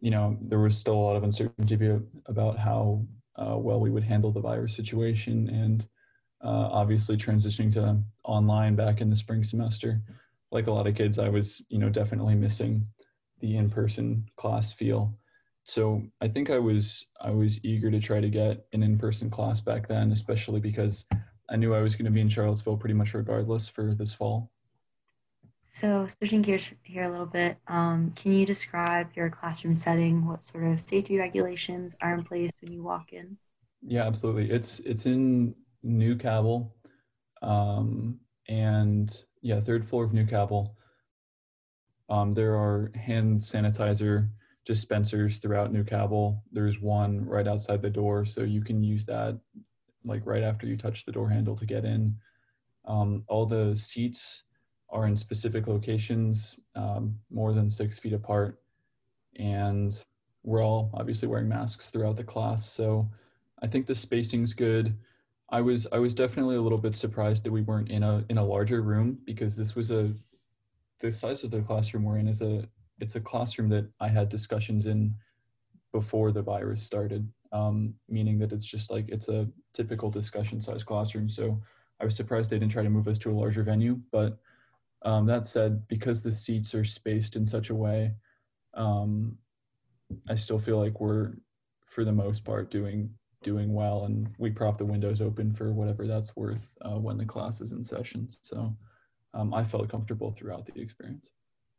you 0.01 0.11
know, 0.11 0.37
there 0.41 0.59
was 0.59 0.77
still 0.77 0.95
a 0.95 1.05
lot 1.05 1.15
of 1.15 1.23
uncertainty 1.23 1.99
about 2.25 2.57
how 2.57 3.05
uh, 3.37 3.57
well 3.57 3.79
we 3.79 3.91
would 3.91 4.03
handle 4.03 4.31
the 4.31 4.39
virus 4.39 4.75
situation 4.75 5.49
and 5.49 5.87
uh, 6.43 6.69
obviously 6.71 7.17
transitioning 7.17 7.73
to 7.73 7.97
online 8.23 8.75
back 8.75 9.01
in 9.01 9.09
the 9.09 9.15
spring 9.15 9.43
semester. 9.43 10.01
Like 10.51 10.67
a 10.67 10.71
lot 10.71 10.87
of 10.87 10.95
kids 10.95 11.19
i 11.19 11.27
was 11.27 11.61
you 11.69 11.79
know 11.79 11.89
definitely 11.89 12.35
missing 12.35 12.87
the 13.41 13.57
in-person 13.57 14.25
class 14.37 14.71
feel. 14.71 15.17
So 15.63 16.03
i 16.21 16.27
think 16.27 16.49
i 16.49 16.59
was 16.59 17.05
i 17.19 17.31
was 17.31 17.63
eager 17.65 17.91
to 17.91 17.99
try 17.99 18.21
to 18.21 18.29
get 18.29 18.65
an 18.73 18.83
in-person 18.83 19.29
class 19.29 19.59
back 19.59 19.87
then 19.87 20.11
especially 20.11 20.59
because 20.59 21.05
i 21.49 21.55
knew 21.55 21.73
i 21.73 21.81
was 21.81 21.95
going 21.95 22.05
to 22.05 22.11
be 22.11 22.21
in 22.21 22.29
charlottesville 22.29 22.77
pretty 22.77 22.93
much 22.93 23.13
regardless 23.13 23.67
for 23.67 23.93
this 23.95 24.13
fall. 24.13 24.51
So 25.67 26.07
switching 26.07 26.43
gears 26.43 26.71
here 26.83 27.03
a 27.03 27.09
little 27.09 27.25
bit 27.25 27.57
um, 27.67 28.11
can 28.15 28.31
you 28.33 28.45
describe 28.45 29.09
your 29.15 29.29
classroom 29.29 29.75
setting? 29.75 30.25
What 30.25 30.43
sort 30.43 30.63
of 30.65 30.79
safety 30.79 31.17
regulations 31.17 31.95
are 32.01 32.13
in 32.13 32.23
place 32.23 32.51
when 32.61 32.71
you 32.71 32.83
walk 32.83 33.13
in? 33.13 33.37
Yeah 33.81 34.05
absolutely. 34.05 34.51
It's 34.51 34.79
it's 34.81 35.05
in 35.05 35.55
new 35.83 36.15
cabell 36.15 36.75
um, 37.41 38.19
and 38.47 39.23
yeah 39.41 39.59
third 39.59 39.87
floor 39.87 40.03
of 40.03 40.13
new 40.13 40.25
cabell. 40.25 40.75
Um, 42.09 42.33
there 42.33 42.55
are 42.55 42.91
hand 42.95 43.41
sanitizer 43.41 44.29
dispensers 44.65 45.37
throughout 45.37 45.71
New 45.71 45.83
Cabell. 45.83 46.43
There's 46.51 46.81
one 46.81 47.25
right 47.25 47.47
outside 47.47 47.81
the 47.81 47.89
door, 47.89 48.25
so 48.25 48.41
you 48.41 48.61
can 48.61 48.83
use 48.83 49.05
that 49.05 49.39
like 50.05 50.25
right 50.25 50.43
after 50.43 50.67
you 50.67 50.77
touch 50.77 51.05
the 51.05 51.11
door 51.11 51.29
handle 51.29 51.55
to 51.55 51.65
get 51.65 51.85
in. 51.85 52.15
Um, 52.85 53.23
all 53.27 53.45
the 53.45 53.75
seats 53.75 54.43
are 54.89 55.07
in 55.07 55.17
specific 55.17 55.67
locations, 55.67 56.59
um, 56.75 57.15
more 57.31 57.53
than 57.53 57.69
six 57.69 57.97
feet 57.97 58.13
apart, 58.13 58.61
and 59.37 60.03
we're 60.43 60.63
all 60.63 60.91
obviously 60.93 61.27
wearing 61.27 61.49
masks 61.49 61.89
throughout 61.89 62.15
the 62.15 62.23
class. 62.23 62.69
So 62.69 63.09
I 63.63 63.67
think 63.67 63.87
the 63.87 63.95
spacing's 63.95 64.53
good. 64.53 64.95
I 65.49 65.61
was 65.61 65.87
I 65.91 65.99
was 65.99 66.13
definitely 66.13 66.55
a 66.55 66.61
little 66.61 66.77
bit 66.77 66.95
surprised 66.95 67.43
that 67.43 67.51
we 67.51 67.61
weren't 67.61 67.89
in 67.89 68.03
a 68.03 68.23
in 68.29 68.37
a 68.37 68.45
larger 68.45 68.81
room 68.81 69.19
because 69.25 69.55
this 69.55 69.75
was 69.75 69.91
a 69.91 70.13
the 70.99 71.11
size 71.11 71.43
of 71.43 71.51
the 71.51 71.61
classroom 71.61 72.03
we're 72.03 72.17
in 72.17 72.27
is 72.27 72.41
a 72.41 72.67
it's 72.99 73.15
a 73.15 73.19
classroom 73.19 73.69
that 73.69 73.87
I 73.99 74.07
had 74.07 74.29
discussions 74.29 74.85
in 74.85 75.13
before 75.91 76.31
the 76.31 76.41
virus 76.41 76.83
started, 76.83 77.27
um, 77.55 77.93
meaning 78.09 78.37
that 78.39 78.51
it's 78.51 78.65
just 78.65 78.91
like 78.91 79.05
it's 79.07 79.29
a 79.29 79.47
typical 79.73 80.09
discussion 80.09 80.59
size 80.59 80.83
classroom. 80.83 81.29
So 81.29 81.61
I 82.01 82.05
was 82.05 82.15
surprised 82.15 82.49
they 82.49 82.59
didn't 82.59 82.73
try 82.73 82.83
to 82.83 82.89
move 82.89 83.07
us 83.07 83.17
to 83.19 83.31
a 83.31 83.39
larger 83.39 83.63
venue. 83.63 83.99
But 84.11 84.37
um, 85.03 85.25
that 85.27 85.45
said, 85.45 85.87
because 85.87 86.21
the 86.21 86.33
seats 86.33 86.75
are 86.75 86.83
spaced 86.83 87.37
in 87.37 87.45
such 87.45 87.69
a 87.69 87.75
way, 87.75 88.13
um, 88.73 89.37
I 90.27 90.35
still 90.35 90.59
feel 90.59 90.79
like 90.79 90.99
we're, 90.99 91.33
for 91.85 92.03
the 92.03 92.11
most 92.11 92.43
part, 92.43 92.71
doing 92.71 93.09
doing 93.41 93.73
well, 93.73 94.05
and 94.05 94.33
we 94.39 94.49
prop 94.49 94.77
the 94.77 94.85
windows 94.85 95.21
open 95.21 95.53
for 95.53 95.71
whatever 95.71 96.07
that's 96.07 96.35
worth 96.35 96.73
uh, 96.81 96.97
when 96.97 97.17
the 97.17 97.25
class 97.25 97.61
is 97.61 97.71
in 97.71 97.83
session. 97.83 98.27
So 98.41 98.75
um, 99.35 99.53
I 99.53 99.63
felt 99.63 99.87
comfortable 99.87 100.31
throughout 100.31 100.65
the 100.65 100.81
experience. 100.81 101.29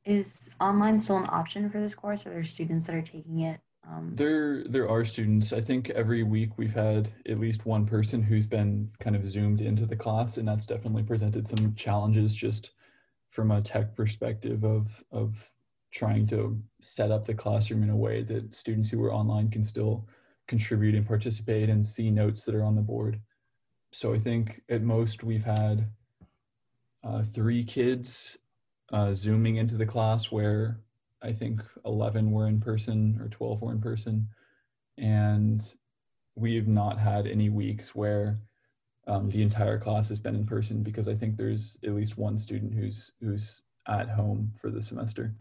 Is 0.04 0.48
online 0.60 1.00
still 1.00 1.16
an 1.16 1.26
option 1.28 1.68
for 1.68 1.80
this 1.80 1.94
course? 1.94 2.24
Are 2.24 2.30
there 2.30 2.44
students 2.44 2.86
that 2.86 2.94
are 2.94 3.02
taking 3.02 3.40
it? 3.40 3.60
Um... 3.88 4.12
There, 4.14 4.64
there 4.64 4.88
are 4.88 5.04
students. 5.04 5.52
I 5.52 5.60
think 5.60 5.90
every 5.90 6.22
week 6.22 6.58
we've 6.58 6.74
had 6.74 7.12
at 7.28 7.38
least 7.38 7.66
one 7.66 7.86
person 7.86 8.22
who's 8.22 8.46
been 8.46 8.90
kind 9.00 9.16
of 9.16 9.28
zoomed 9.28 9.60
into 9.60 9.86
the 9.86 9.96
class, 9.96 10.36
and 10.36 10.46
that's 10.46 10.66
definitely 10.66 11.02
presented 11.02 11.46
some 11.46 11.74
challenges 11.74 12.34
just 12.34 12.70
from 13.30 13.50
a 13.50 13.60
tech 13.60 13.94
perspective 13.94 14.64
of 14.64 15.02
of 15.12 15.50
trying 15.92 16.26
to 16.26 16.60
set 16.80 17.10
up 17.10 17.24
the 17.24 17.34
classroom 17.34 17.82
in 17.82 17.90
a 17.90 17.96
way 17.96 18.22
that 18.22 18.54
students 18.54 18.90
who 18.90 19.02
are 19.02 19.12
online 19.12 19.50
can 19.50 19.62
still 19.62 20.06
contribute 20.46 20.94
and 20.94 21.06
participate 21.06 21.68
and 21.68 21.84
see 21.84 22.10
notes 22.10 22.44
that 22.44 22.54
are 22.54 22.64
on 22.64 22.74
the 22.74 22.82
board. 22.82 23.20
So 23.92 24.12
I 24.12 24.18
think 24.18 24.62
at 24.68 24.82
most 24.82 25.24
we've 25.24 25.44
had 25.44 25.88
uh, 27.02 27.22
three 27.32 27.64
kids 27.64 28.36
uh, 28.92 29.14
zooming 29.14 29.56
into 29.56 29.76
the 29.76 29.86
class 29.86 30.30
where 30.30 30.80
I 31.22 31.32
think 31.32 31.62
11 31.84 32.30
were 32.30 32.46
in 32.46 32.60
person 32.60 33.18
or 33.20 33.28
12 33.28 33.62
were 33.62 33.72
in 33.72 33.80
person. 33.80 34.28
And 34.98 35.62
we've 36.34 36.68
not 36.68 36.98
had 36.98 37.26
any 37.26 37.48
weeks 37.48 37.94
where 37.94 38.38
um, 39.06 39.30
the 39.30 39.42
entire 39.42 39.78
class 39.78 40.08
has 40.08 40.18
been 40.18 40.34
in 40.34 40.46
person 40.46 40.82
because 40.82 41.08
I 41.08 41.14
think 41.14 41.36
there's 41.36 41.76
at 41.84 41.94
least 41.94 42.18
one 42.18 42.38
student 42.38 42.74
who's 42.74 43.12
who's 43.20 43.62
at 43.88 44.08
home 44.08 44.50
for 44.58 44.70
the 44.70 44.82
semester. 44.82 45.34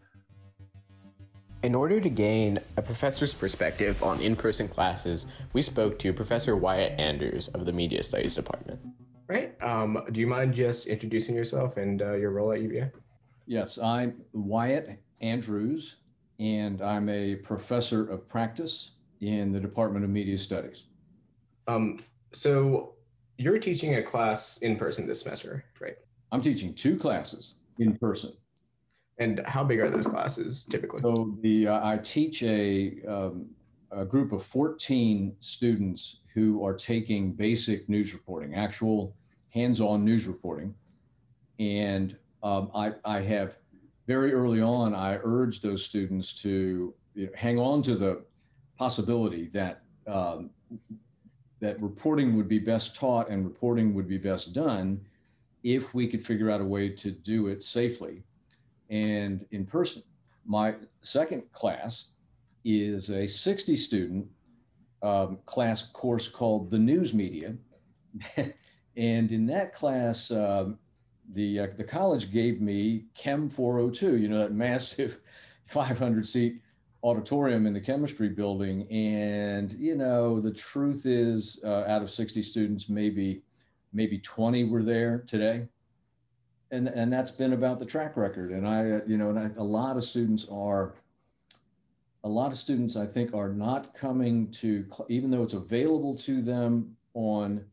In 1.62 1.74
order 1.74 2.00
to 2.00 2.08
gain 2.08 2.58
a 2.76 2.82
professor's 2.82 3.34
perspective 3.34 4.02
on 4.02 4.20
in 4.20 4.36
person 4.36 4.68
classes, 4.68 5.26
we 5.52 5.62
spoke 5.62 5.98
to 6.00 6.12
Professor 6.12 6.54
Wyatt 6.54 6.98
Andrews 7.00 7.48
of 7.48 7.64
the 7.64 7.72
Media 7.72 8.02
Studies 8.02 8.34
Department. 8.34 8.78
Right. 9.26 9.60
Um, 9.60 10.04
do 10.12 10.20
you 10.20 10.28
mind 10.28 10.54
just 10.54 10.86
introducing 10.86 11.34
yourself 11.34 11.76
and 11.76 12.00
uh, 12.00 12.12
your 12.12 12.30
role 12.30 12.52
at 12.52 12.60
UVA? 12.60 12.92
Yes, 13.46 13.78
I'm 13.78 14.22
Wyatt 14.32 15.00
Andrews, 15.20 15.96
and 16.38 16.82
I'm 16.82 17.08
a 17.08 17.36
professor 17.36 18.08
of 18.10 18.28
practice 18.28 18.92
in 19.20 19.52
the 19.52 19.60
Department 19.60 20.04
of 20.04 20.10
Media 20.10 20.36
Studies. 20.36 20.84
Um, 21.68 22.00
so 22.32 22.94
you're 23.38 23.58
teaching 23.58 23.96
a 23.96 24.02
class 24.02 24.58
in 24.58 24.76
person 24.76 25.06
this 25.06 25.22
semester, 25.22 25.64
right? 25.80 25.96
I'm 26.32 26.40
teaching 26.40 26.74
two 26.74 26.96
classes 26.96 27.54
in 27.78 27.96
person. 27.96 28.32
And 29.18 29.40
how 29.46 29.64
big 29.64 29.80
are 29.80 29.90
those 29.90 30.06
classes 30.06 30.66
typically? 30.70 31.00
So 31.00 31.36
the 31.40 31.68
uh, 31.68 31.86
I 31.86 31.96
teach 31.98 32.42
a, 32.42 33.00
um, 33.08 33.46
a 33.90 34.04
group 34.04 34.32
of 34.32 34.42
14 34.42 35.34
students 35.40 36.20
who 36.34 36.64
are 36.64 36.74
taking 36.74 37.32
basic 37.32 37.88
news 37.88 38.12
reporting, 38.12 38.54
actual 38.54 39.16
hands-on 39.48 40.04
news 40.04 40.26
reporting. 40.26 40.74
And 41.58 42.16
um, 42.42 42.70
I, 42.74 42.92
I 43.06 43.20
have 43.20 43.56
very 44.06 44.32
early 44.32 44.60
on, 44.60 44.94
I 44.94 45.18
urged 45.22 45.62
those 45.62 45.84
students 45.84 46.32
to 46.42 46.94
you 47.14 47.26
know, 47.26 47.32
hang 47.34 47.58
on 47.58 47.82
to 47.82 47.96
the 47.96 48.22
possibility 48.78 49.48
that 49.48 49.82
um, 50.06 50.50
that 51.60 51.80
reporting 51.80 52.36
would 52.36 52.48
be 52.48 52.58
best 52.58 52.94
taught 52.94 53.28
and 53.30 53.44
reporting 53.44 53.94
would 53.94 54.06
be 54.06 54.18
best 54.18 54.52
done 54.52 55.00
if 55.62 55.94
we 55.94 56.06
could 56.06 56.24
figure 56.24 56.50
out 56.50 56.60
a 56.60 56.64
way 56.64 56.88
to 56.88 57.10
do 57.10 57.48
it 57.48 57.62
safely 57.62 58.22
and 58.90 59.44
in 59.50 59.64
person. 59.64 60.02
My 60.44 60.74
second 61.02 61.50
class 61.52 62.10
is 62.64 63.10
a 63.10 63.26
60 63.26 63.74
student 63.74 64.26
um, 65.02 65.38
class 65.46 65.90
course 65.90 66.28
called 66.28 66.70
the 66.70 66.78
news 66.78 67.14
media. 67.14 67.54
and 68.36 69.32
in 69.32 69.46
that 69.46 69.74
class, 69.74 70.30
um, 70.30 70.78
the, 71.32 71.60
uh, 71.60 71.66
the 71.76 71.84
college 71.84 72.30
gave 72.30 72.60
me 72.60 73.04
Chem 73.14 73.48
402, 73.50 74.16
you 74.16 74.28
know, 74.28 74.38
that 74.38 74.52
massive 74.52 75.20
500 75.66 76.26
seat 76.26 76.60
auditorium 77.02 77.66
in 77.66 77.72
the 77.72 77.80
chemistry 77.80 78.28
building. 78.28 78.86
And, 78.90 79.72
you 79.74 79.96
know, 79.96 80.40
the 80.40 80.52
truth 80.52 81.06
is 81.06 81.60
uh, 81.64 81.84
out 81.86 82.02
of 82.02 82.10
60 82.10 82.42
students, 82.42 82.88
maybe, 82.88 83.42
maybe 83.92 84.18
20 84.18 84.64
were 84.64 84.82
there 84.82 85.24
today. 85.26 85.68
And, 86.72 86.88
and 86.88 87.12
that's 87.12 87.30
been 87.30 87.52
about 87.52 87.78
the 87.78 87.86
track 87.86 88.16
record. 88.16 88.50
And 88.50 88.66
I, 88.66 88.90
uh, 88.90 89.00
you 89.06 89.16
know, 89.16 89.30
and 89.30 89.38
I, 89.38 89.50
a 89.56 89.62
lot 89.62 89.96
of 89.96 90.04
students 90.04 90.46
are 90.50 90.94
a 92.24 92.28
lot 92.28 92.50
of 92.50 92.58
students, 92.58 92.96
I 92.96 93.06
think, 93.06 93.34
are 93.34 93.50
not 93.50 93.94
coming 93.94 94.50
to, 94.52 94.84
even 95.08 95.30
though 95.30 95.44
it's 95.44 95.54
available 95.54 96.12
to 96.16 96.42
them 96.42 96.96
on 97.14 97.64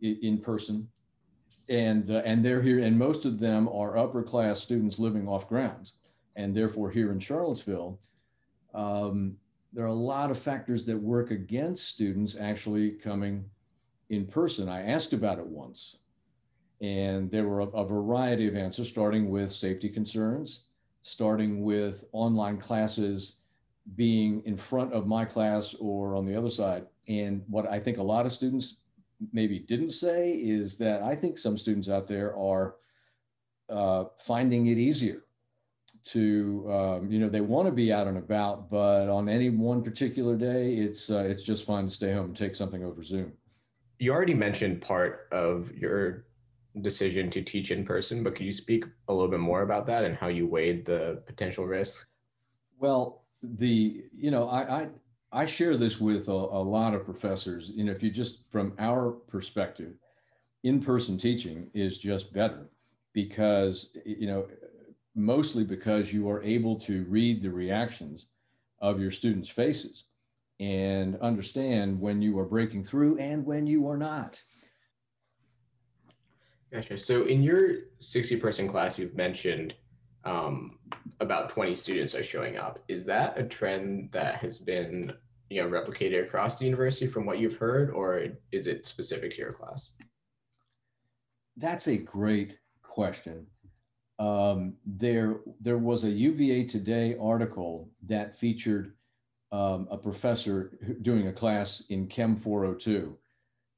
in 0.00 0.38
person, 0.38 0.88
and 1.72 2.10
uh, 2.10 2.20
and 2.26 2.44
they're 2.44 2.62
here, 2.62 2.80
and 2.80 2.96
most 2.98 3.24
of 3.24 3.38
them 3.38 3.66
are 3.68 3.96
upper 3.96 4.22
class 4.22 4.60
students 4.60 4.98
living 4.98 5.26
off 5.26 5.48
grounds, 5.48 5.94
and 6.36 6.54
therefore 6.54 6.90
here 6.90 7.10
in 7.10 7.18
Charlottesville, 7.18 7.98
um, 8.74 9.36
there 9.72 9.84
are 9.84 9.88
a 9.88 9.92
lot 9.94 10.30
of 10.30 10.38
factors 10.38 10.84
that 10.84 10.98
work 10.98 11.30
against 11.30 11.88
students 11.88 12.36
actually 12.38 12.90
coming 12.90 13.42
in 14.10 14.26
person. 14.26 14.68
I 14.68 14.82
asked 14.82 15.14
about 15.14 15.38
it 15.38 15.46
once, 15.46 15.96
and 16.82 17.30
there 17.30 17.48
were 17.48 17.60
a, 17.60 17.68
a 17.68 17.86
variety 17.86 18.46
of 18.46 18.54
answers, 18.54 18.90
starting 18.90 19.30
with 19.30 19.50
safety 19.50 19.88
concerns, 19.88 20.64
starting 21.02 21.62
with 21.62 22.04
online 22.12 22.58
classes 22.58 23.36
being 23.96 24.42
in 24.44 24.58
front 24.58 24.92
of 24.92 25.06
my 25.06 25.24
class 25.24 25.74
or 25.80 26.14
on 26.14 26.26
the 26.26 26.36
other 26.36 26.50
side. 26.50 26.84
And 27.08 27.42
what 27.48 27.66
I 27.66 27.80
think 27.80 27.96
a 27.96 28.02
lot 28.02 28.26
of 28.26 28.32
students 28.32 28.76
maybe 29.32 29.58
didn't 29.58 29.90
say 29.90 30.32
is 30.32 30.78
that 30.78 31.02
I 31.02 31.14
think 31.14 31.38
some 31.38 31.56
students 31.56 31.88
out 31.88 32.06
there 32.06 32.36
are 32.36 32.76
uh, 33.68 34.04
finding 34.18 34.66
it 34.66 34.78
easier 34.78 35.24
to, 36.04 36.66
um, 36.72 37.10
you 37.10 37.18
know, 37.18 37.28
they 37.28 37.40
want 37.40 37.66
to 37.66 37.72
be 37.72 37.92
out 37.92 38.06
and 38.06 38.18
about, 38.18 38.70
but 38.70 39.08
on 39.08 39.28
any 39.28 39.50
one 39.50 39.82
particular 39.82 40.36
day, 40.36 40.74
it's 40.74 41.10
uh, 41.10 41.24
it's 41.24 41.44
just 41.44 41.64
fine 41.64 41.84
to 41.84 41.90
stay 41.90 42.12
home 42.12 42.26
and 42.26 42.36
take 42.36 42.56
something 42.56 42.84
over 42.84 43.02
Zoom. 43.02 43.32
You 43.98 44.12
already 44.12 44.34
mentioned 44.34 44.82
part 44.82 45.28
of 45.30 45.72
your 45.72 46.26
decision 46.80 47.30
to 47.30 47.42
teach 47.42 47.70
in 47.70 47.84
person, 47.84 48.24
but 48.24 48.34
could 48.34 48.46
you 48.46 48.52
speak 48.52 48.84
a 49.08 49.12
little 49.12 49.28
bit 49.28 49.40
more 49.40 49.62
about 49.62 49.86
that 49.86 50.04
and 50.04 50.16
how 50.16 50.28
you 50.28 50.46
weighed 50.46 50.84
the 50.84 51.22
potential 51.26 51.66
risks? 51.66 52.06
Well, 52.78 53.22
the 53.42 54.04
you 54.14 54.30
know 54.30 54.48
I, 54.48 54.82
I 54.82 54.88
I 55.32 55.46
share 55.46 55.76
this 55.76 55.98
with 55.98 56.28
a, 56.28 56.32
a 56.32 56.62
lot 56.62 56.94
of 56.94 57.04
professors. 57.04 57.70
You 57.70 57.84
know, 57.84 57.92
if 57.92 58.02
you 58.02 58.10
just 58.10 58.50
from 58.50 58.74
our 58.78 59.10
perspective, 59.10 59.94
in-person 60.62 61.16
teaching 61.16 61.68
is 61.74 61.98
just 61.98 62.32
better 62.32 62.68
because 63.12 63.90
you 64.04 64.26
know 64.26 64.46
mostly 65.14 65.64
because 65.64 66.12
you 66.12 66.28
are 66.28 66.42
able 66.42 66.76
to 66.76 67.04
read 67.04 67.42
the 67.42 67.50
reactions 67.50 68.26
of 68.80 69.00
your 69.00 69.10
students' 69.10 69.48
faces 69.48 70.04
and 70.60 71.18
understand 71.20 72.00
when 72.00 72.22
you 72.22 72.38
are 72.38 72.44
breaking 72.44 72.84
through 72.84 73.18
and 73.18 73.44
when 73.44 73.66
you 73.66 73.88
are 73.88 73.96
not. 73.96 74.40
Gotcha. 76.72 76.96
So 76.96 77.24
in 77.24 77.42
your 77.42 77.74
60 77.98 78.36
person 78.36 78.68
class, 78.68 78.98
you've 78.98 79.14
mentioned 79.14 79.74
um, 80.24 80.78
about 81.20 81.50
20 81.50 81.74
students 81.74 82.14
are 82.14 82.22
showing 82.22 82.56
up. 82.56 82.78
Is 82.88 83.04
that 83.06 83.38
a 83.38 83.44
trend 83.44 84.10
that 84.12 84.36
has 84.36 84.58
been 84.58 85.12
you 85.50 85.62
know 85.62 85.68
replicated 85.68 86.24
across 86.24 86.58
the 86.58 86.64
university 86.64 87.06
from 87.06 87.26
what 87.26 87.38
you've 87.38 87.56
heard, 87.56 87.90
or 87.90 88.26
is 88.52 88.66
it 88.66 88.86
specific 88.86 89.32
to 89.32 89.38
your 89.38 89.52
class? 89.52 89.90
That's 91.56 91.88
a 91.88 91.96
great 91.96 92.58
question. 92.82 93.46
Um, 94.18 94.74
there, 94.86 95.40
there 95.60 95.78
was 95.78 96.04
a 96.04 96.10
UVA 96.10 96.64
Today 96.64 97.16
article 97.20 97.90
that 98.06 98.36
featured 98.36 98.94
um, 99.50 99.86
a 99.90 99.98
professor 99.98 100.78
doing 101.02 101.28
a 101.28 101.32
class 101.32 101.82
in 101.90 102.06
Chem 102.06 102.36
402. 102.36 103.16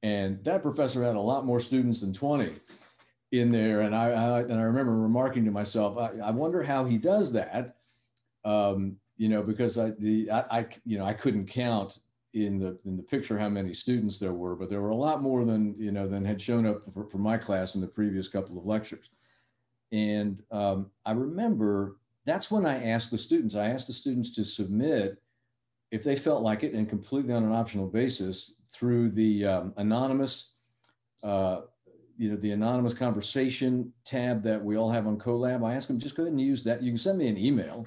And 0.03 0.43
that 0.43 0.61
professor 0.61 1.03
had 1.03 1.15
a 1.15 1.19
lot 1.19 1.45
more 1.45 1.59
students 1.59 2.01
than 2.01 2.13
20 2.13 2.51
in 3.39 3.51
there. 3.51 3.81
And 3.81 3.95
I, 3.95 4.11
I 4.11 4.41
and 4.41 4.53
I 4.53 4.63
remember 4.63 4.97
remarking 4.97 5.45
to 5.45 5.51
myself, 5.51 5.97
I, 5.97 6.11
I 6.23 6.31
wonder 6.31 6.63
how 6.63 6.85
he 6.85 6.97
does 6.97 7.31
that. 7.33 7.77
Um, 8.43 8.97
you 9.17 9.29
know, 9.29 9.41
because 9.41 9.77
I, 9.77 9.91
the, 9.97 10.29
I, 10.29 10.59
I, 10.59 10.67
you 10.85 10.97
know, 10.97 11.05
I 11.05 11.13
couldn't 11.13 11.47
count 11.47 11.99
in 12.33 12.59
the 12.59 12.77
in 12.85 12.97
the 12.97 13.03
picture 13.03 13.39
how 13.39 13.49
many 13.49 13.73
students 13.73 14.19
there 14.19 14.33
were, 14.33 14.55
but 14.55 14.69
there 14.69 14.81
were 14.81 14.89
a 14.89 14.95
lot 14.95 15.21
more 15.21 15.45
than 15.45 15.73
you 15.77 15.91
know 15.91 16.07
than 16.07 16.23
had 16.23 16.41
shown 16.41 16.65
up 16.65 16.83
for, 16.93 17.05
for 17.05 17.17
my 17.17 17.37
class 17.37 17.75
in 17.75 17.81
the 17.81 17.87
previous 17.87 18.27
couple 18.27 18.57
of 18.57 18.65
lectures. 18.65 19.09
And 19.91 20.43
um, 20.51 20.91
I 21.05 21.13
remember 21.13 21.97
that's 22.25 22.51
when 22.51 22.65
I 22.65 22.83
asked 22.89 23.11
the 23.11 23.17
students. 23.17 23.55
I 23.55 23.67
asked 23.67 23.87
the 23.87 23.93
students 23.93 24.31
to 24.31 24.43
submit 24.43 25.21
if 25.91 26.03
they 26.03 26.15
felt 26.15 26.41
like 26.41 26.63
it, 26.63 26.73
and 26.73 26.89
completely 26.89 27.33
on 27.33 27.43
an 27.43 27.53
optional 27.53 27.87
basis 27.87 28.55
through 28.67 29.11
the 29.11 29.45
um, 29.45 29.73
anonymous, 29.77 30.51
uh, 31.23 31.61
you 32.17 32.29
know, 32.29 32.37
the 32.37 32.51
anonymous 32.51 32.93
conversation 32.93 33.91
tab 34.05 34.41
that 34.43 34.63
we 34.63 34.77
all 34.77 34.89
have 34.89 35.07
on 35.07 35.17
Collab. 35.17 35.65
I 35.65 35.73
ask 35.73 35.87
them 35.87 35.99
just 35.99 36.15
go 36.15 36.23
ahead 36.23 36.31
and 36.31 36.41
use 36.41 36.63
that. 36.63 36.81
You 36.81 36.91
can 36.91 36.97
send 36.97 37.17
me 37.17 37.27
an 37.27 37.37
email 37.37 37.85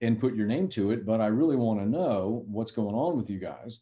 and 0.00 0.18
put 0.18 0.34
your 0.34 0.46
name 0.46 0.68
to 0.68 0.90
it, 0.90 1.06
but 1.06 1.20
I 1.20 1.26
really 1.26 1.56
want 1.56 1.80
to 1.80 1.86
know 1.86 2.44
what's 2.46 2.72
going 2.72 2.94
on 2.94 3.16
with 3.16 3.30
you 3.30 3.38
guys. 3.38 3.80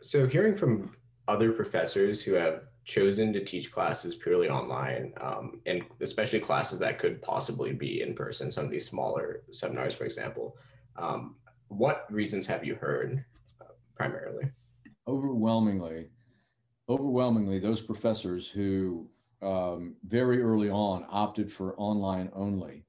So, 0.00 0.26
hearing 0.26 0.56
from 0.56 0.96
other 1.28 1.52
professors 1.52 2.22
who 2.22 2.34
have 2.34 2.62
chosen 2.84 3.32
to 3.32 3.44
teach 3.44 3.70
classes 3.70 4.16
purely 4.16 4.48
online, 4.48 5.12
um, 5.20 5.60
and 5.66 5.82
especially 6.00 6.40
classes 6.40 6.80
that 6.80 6.98
could 6.98 7.22
possibly 7.22 7.72
be 7.72 8.02
in 8.02 8.14
person, 8.14 8.50
some 8.50 8.64
of 8.64 8.70
these 8.70 8.88
smaller 8.88 9.42
seminars, 9.52 9.94
for 9.94 10.04
example, 10.04 10.56
um, 10.96 11.36
what 11.68 12.06
reasons 12.10 12.46
have 12.46 12.64
you 12.64 12.74
heard 12.74 13.24
uh, 13.60 13.66
primarily? 13.94 14.50
Overwhelmingly, 15.06 16.08
overwhelmingly, 16.88 17.58
those 17.58 17.80
professors 17.80 18.48
who 18.48 19.08
um, 19.42 19.96
very 20.04 20.40
early 20.40 20.70
on 20.70 21.04
opted 21.10 21.50
for 21.50 21.74
online 21.76 22.30
only, 22.34 22.84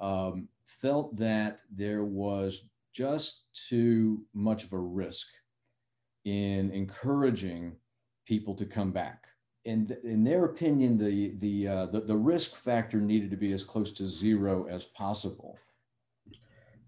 um, 0.00 0.48
felt 0.64 1.16
that 1.16 1.62
there 1.70 2.04
was 2.04 2.64
just 2.92 3.44
too 3.68 4.24
much 4.32 4.64
of 4.64 4.72
a 4.72 4.78
risk 4.78 5.26
in 6.24 6.70
encouraging 6.70 7.74
people 8.24 8.54
to 8.54 8.64
come 8.64 8.92
back. 8.92 9.26
And 9.66 9.96
in 10.04 10.24
their 10.24 10.44
opinion, 10.44 10.98
the, 10.98 11.34
the, 11.38 11.68
uh, 11.68 11.86
the, 11.86 12.00
the 12.00 12.16
risk 12.16 12.56
factor 12.56 13.00
needed 13.00 13.30
to 13.30 13.36
be 13.36 13.52
as 13.52 13.64
close 13.64 13.92
to 13.92 14.06
zero 14.06 14.66
as 14.68 14.84
possible. 14.84 15.58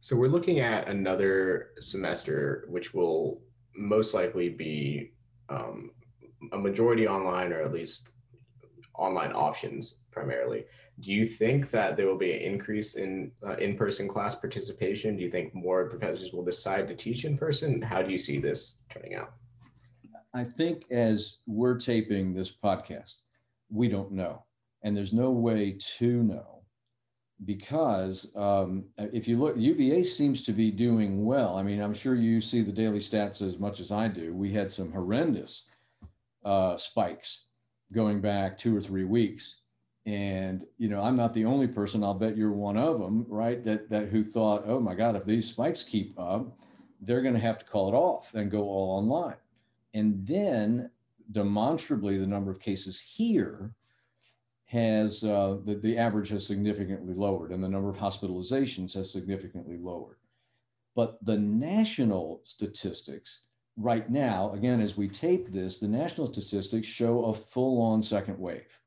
So 0.00 0.16
we're 0.16 0.28
looking 0.28 0.60
at 0.60 0.88
another 0.88 1.70
semester, 1.78 2.66
which 2.68 2.92
will 2.92 3.40
most 3.76 4.14
likely 4.14 4.48
be 4.48 5.12
um, 5.48 5.90
a 6.52 6.58
majority 6.58 7.06
online, 7.06 7.52
or 7.52 7.62
at 7.62 7.72
least 7.72 8.08
online 8.94 9.32
options 9.32 10.00
primarily. 10.10 10.64
Do 11.00 11.12
you 11.12 11.26
think 11.26 11.70
that 11.70 11.96
there 11.96 12.06
will 12.06 12.18
be 12.18 12.32
an 12.32 12.40
increase 12.40 12.94
in 12.94 13.32
uh, 13.44 13.56
in-person 13.56 14.08
class 14.08 14.34
participation? 14.34 15.16
Do 15.16 15.22
you 15.22 15.30
think 15.30 15.54
more 15.54 15.88
professors 15.88 16.32
will 16.32 16.44
decide 16.44 16.86
to 16.88 16.94
teach 16.94 17.24
in 17.24 17.36
person? 17.36 17.82
How 17.82 18.02
do 18.02 18.12
you 18.12 18.18
see 18.18 18.38
this 18.38 18.76
turning 18.90 19.16
out? 19.16 19.32
I 20.34 20.44
think 20.44 20.84
as 20.90 21.38
we're 21.46 21.78
taping 21.78 22.32
this 22.32 22.52
podcast, 22.52 23.16
we 23.70 23.88
don't 23.88 24.12
know, 24.12 24.44
and 24.82 24.96
there's 24.96 25.12
no 25.12 25.30
way 25.30 25.76
to 25.98 26.22
know 26.22 26.63
because 27.44 28.34
um, 28.36 28.84
if 28.98 29.28
you 29.28 29.38
look, 29.38 29.56
UVA 29.56 30.02
seems 30.02 30.42
to 30.44 30.52
be 30.52 30.70
doing 30.70 31.24
well. 31.24 31.56
I 31.56 31.62
mean, 31.62 31.80
I'm 31.80 31.94
sure 31.94 32.14
you 32.14 32.40
see 32.40 32.62
the 32.62 32.72
daily 32.72 32.98
stats 32.98 33.42
as 33.42 33.58
much 33.58 33.80
as 33.80 33.92
I 33.92 34.08
do. 34.08 34.34
We 34.34 34.52
had 34.52 34.70
some 34.70 34.92
horrendous 34.92 35.64
uh, 36.44 36.76
spikes 36.76 37.44
going 37.92 38.20
back 38.20 38.56
two 38.56 38.76
or 38.76 38.80
three 38.80 39.04
weeks. 39.04 39.60
And 40.06 40.64
you 40.76 40.88
know, 40.88 41.00
I'm 41.00 41.16
not 41.16 41.32
the 41.32 41.44
only 41.44 41.66
person. 41.66 42.04
I'll 42.04 42.14
bet 42.14 42.36
you're 42.36 42.52
one 42.52 42.76
of 42.76 42.98
them, 42.98 43.24
right? 43.28 43.62
That 43.64 43.88
that 43.88 44.08
who 44.08 44.22
thought, 44.22 44.64
oh 44.66 44.78
my 44.78 44.94
God, 44.94 45.16
if 45.16 45.24
these 45.24 45.48
spikes 45.48 45.82
keep 45.82 46.18
up, 46.18 46.58
they're 47.00 47.22
going 47.22 47.34
to 47.34 47.40
have 47.40 47.58
to 47.58 47.64
call 47.64 47.88
it 47.88 47.94
off 47.94 48.34
and 48.34 48.50
go 48.50 48.62
all 48.62 48.98
online. 48.98 49.36
And 49.94 50.26
then, 50.26 50.90
demonstrably, 51.32 52.18
the 52.18 52.26
number 52.26 52.50
of 52.50 52.60
cases 52.60 53.00
here 53.00 53.72
has 54.74 55.22
uh, 55.22 55.58
the, 55.62 55.76
the 55.76 55.96
average 55.96 56.30
has 56.30 56.44
significantly 56.46 57.14
lowered, 57.14 57.52
and 57.52 57.62
the 57.62 57.68
number 57.68 57.88
of 57.88 57.96
hospitalizations 57.96 58.92
has 58.94 59.10
significantly 59.10 59.78
lowered. 59.78 60.18
But 60.96 61.24
the 61.24 61.38
national 61.38 62.40
statistics 62.44 63.42
right 63.76 64.10
now, 64.10 64.52
again, 64.52 64.80
as 64.80 64.96
we 64.96 65.08
tape 65.08 65.52
this, 65.52 65.78
the 65.78 65.88
national 65.88 66.32
statistics 66.32 66.86
show 66.86 67.26
a 67.26 67.34
full 67.34 67.80
on 67.80 68.02
second 68.02 68.38
wave. 68.38 68.80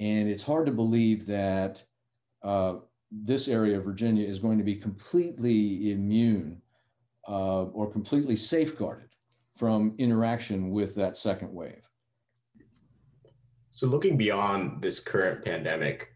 And 0.00 0.28
it's 0.28 0.42
hard 0.42 0.66
to 0.66 0.72
believe 0.72 1.26
that 1.26 1.82
uh, 2.42 2.76
this 3.10 3.46
area 3.46 3.78
of 3.78 3.84
Virginia 3.84 4.26
is 4.26 4.40
going 4.40 4.58
to 4.58 4.64
be 4.64 4.76
completely 4.76 5.92
immune 5.92 6.60
uh, 7.28 7.64
or 7.66 7.90
completely 7.90 8.36
safeguarded 8.36 9.10
from 9.56 9.94
interaction 9.98 10.70
with 10.70 10.94
that 10.96 11.16
second 11.16 11.52
wave. 11.54 11.88
So, 13.74 13.88
looking 13.88 14.16
beyond 14.16 14.80
this 14.80 15.00
current 15.00 15.44
pandemic, 15.44 16.14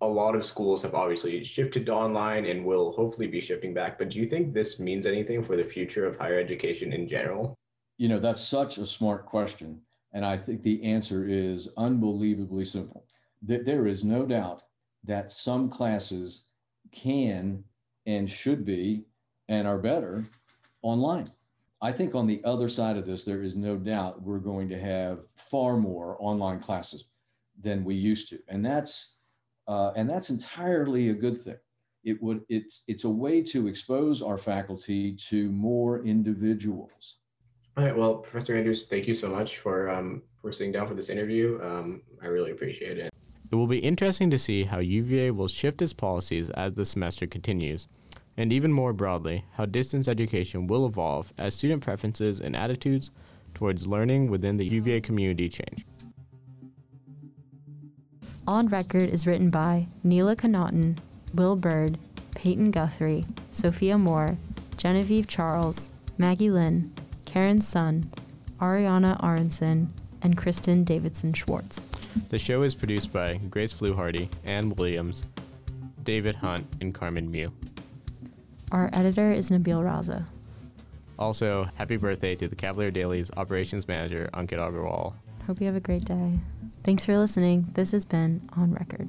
a 0.00 0.08
lot 0.08 0.34
of 0.34 0.42
schools 0.42 0.82
have 0.82 0.94
obviously 0.94 1.44
shifted 1.44 1.90
online 1.90 2.46
and 2.46 2.64
will 2.64 2.92
hopefully 2.92 3.26
be 3.26 3.42
shifting 3.42 3.74
back. 3.74 3.98
But 3.98 4.08
do 4.08 4.18
you 4.18 4.24
think 4.24 4.54
this 4.54 4.80
means 4.80 5.04
anything 5.04 5.44
for 5.44 5.54
the 5.54 5.64
future 5.64 6.06
of 6.06 6.16
higher 6.16 6.40
education 6.40 6.94
in 6.94 7.06
general? 7.06 7.54
You 7.98 8.08
know, 8.08 8.18
that's 8.18 8.40
such 8.40 8.78
a 8.78 8.86
smart 8.86 9.26
question. 9.26 9.82
And 10.14 10.24
I 10.24 10.38
think 10.38 10.62
the 10.62 10.82
answer 10.82 11.28
is 11.28 11.68
unbelievably 11.76 12.64
simple. 12.64 13.04
That 13.42 13.66
there 13.66 13.86
is 13.86 14.02
no 14.02 14.24
doubt 14.24 14.62
that 15.04 15.30
some 15.30 15.68
classes 15.68 16.46
can 16.90 17.62
and 18.06 18.30
should 18.30 18.64
be 18.64 19.04
and 19.50 19.68
are 19.68 19.78
better 19.78 20.24
online. 20.80 21.26
I 21.82 21.92
think 21.92 22.14
on 22.14 22.26
the 22.26 22.40
other 22.44 22.68
side 22.68 22.96
of 22.96 23.04
this, 23.04 23.24
there 23.24 23.42
is 23.42 23.54
no 23.54 23.76
doubt 23.76 24.22
we're 24.22 24.38
going 24.38 24.68
to 24.70 24.78
have 24.78 25.28
far 25.34 25.76
more 25.76 26.16
online 26.20 26.58
classes 26.58 27.04
than 27.60 27.84
we 27.84 27.94
used 27.94 28.28
to. 28.30 28.38
And 28.48 28.64
that's 28.64 29.14
uh, 29.68 29.92
and 29.96 30.08
that's 30.08 30.30
entirely 30.30 31.10
a 31.10 31.14
good 31.14 31.38
thing. 31.38 31.58
It 32.04 32.22
would 32.22 32.42
it's 32.48 32.84
it's 32.88 33.04
a 33.04 33.10
way 33.10 33.42
to 33.42 33.66
expose 33.66 34.22
our 34.22 34.38
faculty 34.38 35.12
to 35.28 35.50
more 35.50 36.04
individuals. 36.04 37.18
All 37.76 37.84
right. 37.84 37.96
Well, 37.96 38.16
Professor 38.16 38.56
Andrews, 38.56 38.86
thank 38.86 39.06
you 39.06 39.14
so 39.14 39.28
much 39.28 39.58
for 39.58 39.90
um, 39.90 40.22
for 40.40 40.52
sitting 40.52 40.72
down 40.72 40.86
for 40.86 40.94
this 40.94 41.10
interview. 41.10 41.60
Um, 41.62 42.02
I 42.22 42.28
really 42.28 42.52
appreciate 42.52 42.96
it. 42.98 43.12
It 43.50 43.54
will 43.54 43.66
be 43.66 43.78
interesting 43.78 44.30
to 44.30 44.38
see 44.38 44.64
how 44.64 44.78
UVA 44.78 45.30
will 45.30 45.46
shift 45.46 45.82
its 45.82 45.92
policies 45.92 46.50
as 46.50 46.74
the 46.74 46.84
semester 46.84 47.26
continues, 47.26 47.86
and 48.36 48.52
even 48.52 48.72
more 48.72 48.92
broadly, 48.92 49.44
how 49.54 49.66
distance 49.66 50.08
education 50.08 50.66
will 50.66 50.86
evolve 50.86 51.32
as 51.38 51.54
student 51.54 51.82
preferences 51.82 52.40
and 52.40 52.54
attitudes 52.54 53.10
towards 53.54 53.86
learning 53.86 54.30
within 54.30 54.56
the 54.56 54.66
UVA 54.66 55.00
community 55.00 55.48
change. 55.48 55.86
On 58.46 58.68
Record 58.68 59.04
is 59.04 59.26
written 59.26 59.50
by 59.50 59.88
Neela 60.04 60.36
Connaughton, 60.36 60.98
Will 61.34 61.56
Bird, 61.56 61.98
Peyton 62.34 62.70
Guthrie, 62.70 63.24
Sophia 63.50 63.98
Moore, 63.98 64.36
Genevieve 64.76 65.26
Charles, 65.26 65.90
Maggie 66.18 66.50
Lynn, 66.50 66.92
Karen 67.24 67.60
Sun, 67.60 68.10
Ariana 68.60 69.22
Aronson, 69.22 69.92
and 70.22 70.36
Kristen 70.36 70.84
Davidson 70.84 71.32
Schwartz. 71.32 71.80
The 72.28 72.38
show 72.38 72.62
is 72.62 72.74
produced 72.74 73.12
by 73.12 73.36
Grace 73.50 73.74
Fluharty, 73.74 74.28
Ann 74.44 74.70
Williams, 74.76 75.24
David 76.04 76.36
Hunt, 76.36 76.66
and 76.80 76.94
Carmen 76.94 77.30
Mew. 77.30 77.52
Our 78.72 78.90
editor 78.92 79.30
is 79.30 79.50
Nabil 79.50 79.82
Raza. 79.82 80.26
Also, 81.18 81.68
happy 81.76 81.96
birthday 81.96 82.34
to 82.34 82.48
the 82.48 82.56
Cavalier 82.56 82.90
Daily's 82.90 83.30
operations 83.36 83.86
manager, 83.86 84.28
Ankit 84.34 84.58
Agarwal. 84.58 85.14
Hope 85.46 85.60
you 85.60 85.66
have 85.66 85.76
a 85.76 85.80
great 85.80 86.04
day. 86.04 86.40
Thanks 86.82 87.04
for 87.04 87.16
listening. 87.16 87.68
This 87.74 87.92
has 87.92 88.04
been 88.04 88.48
On 88.56 88.72
Record. 88.72 89.08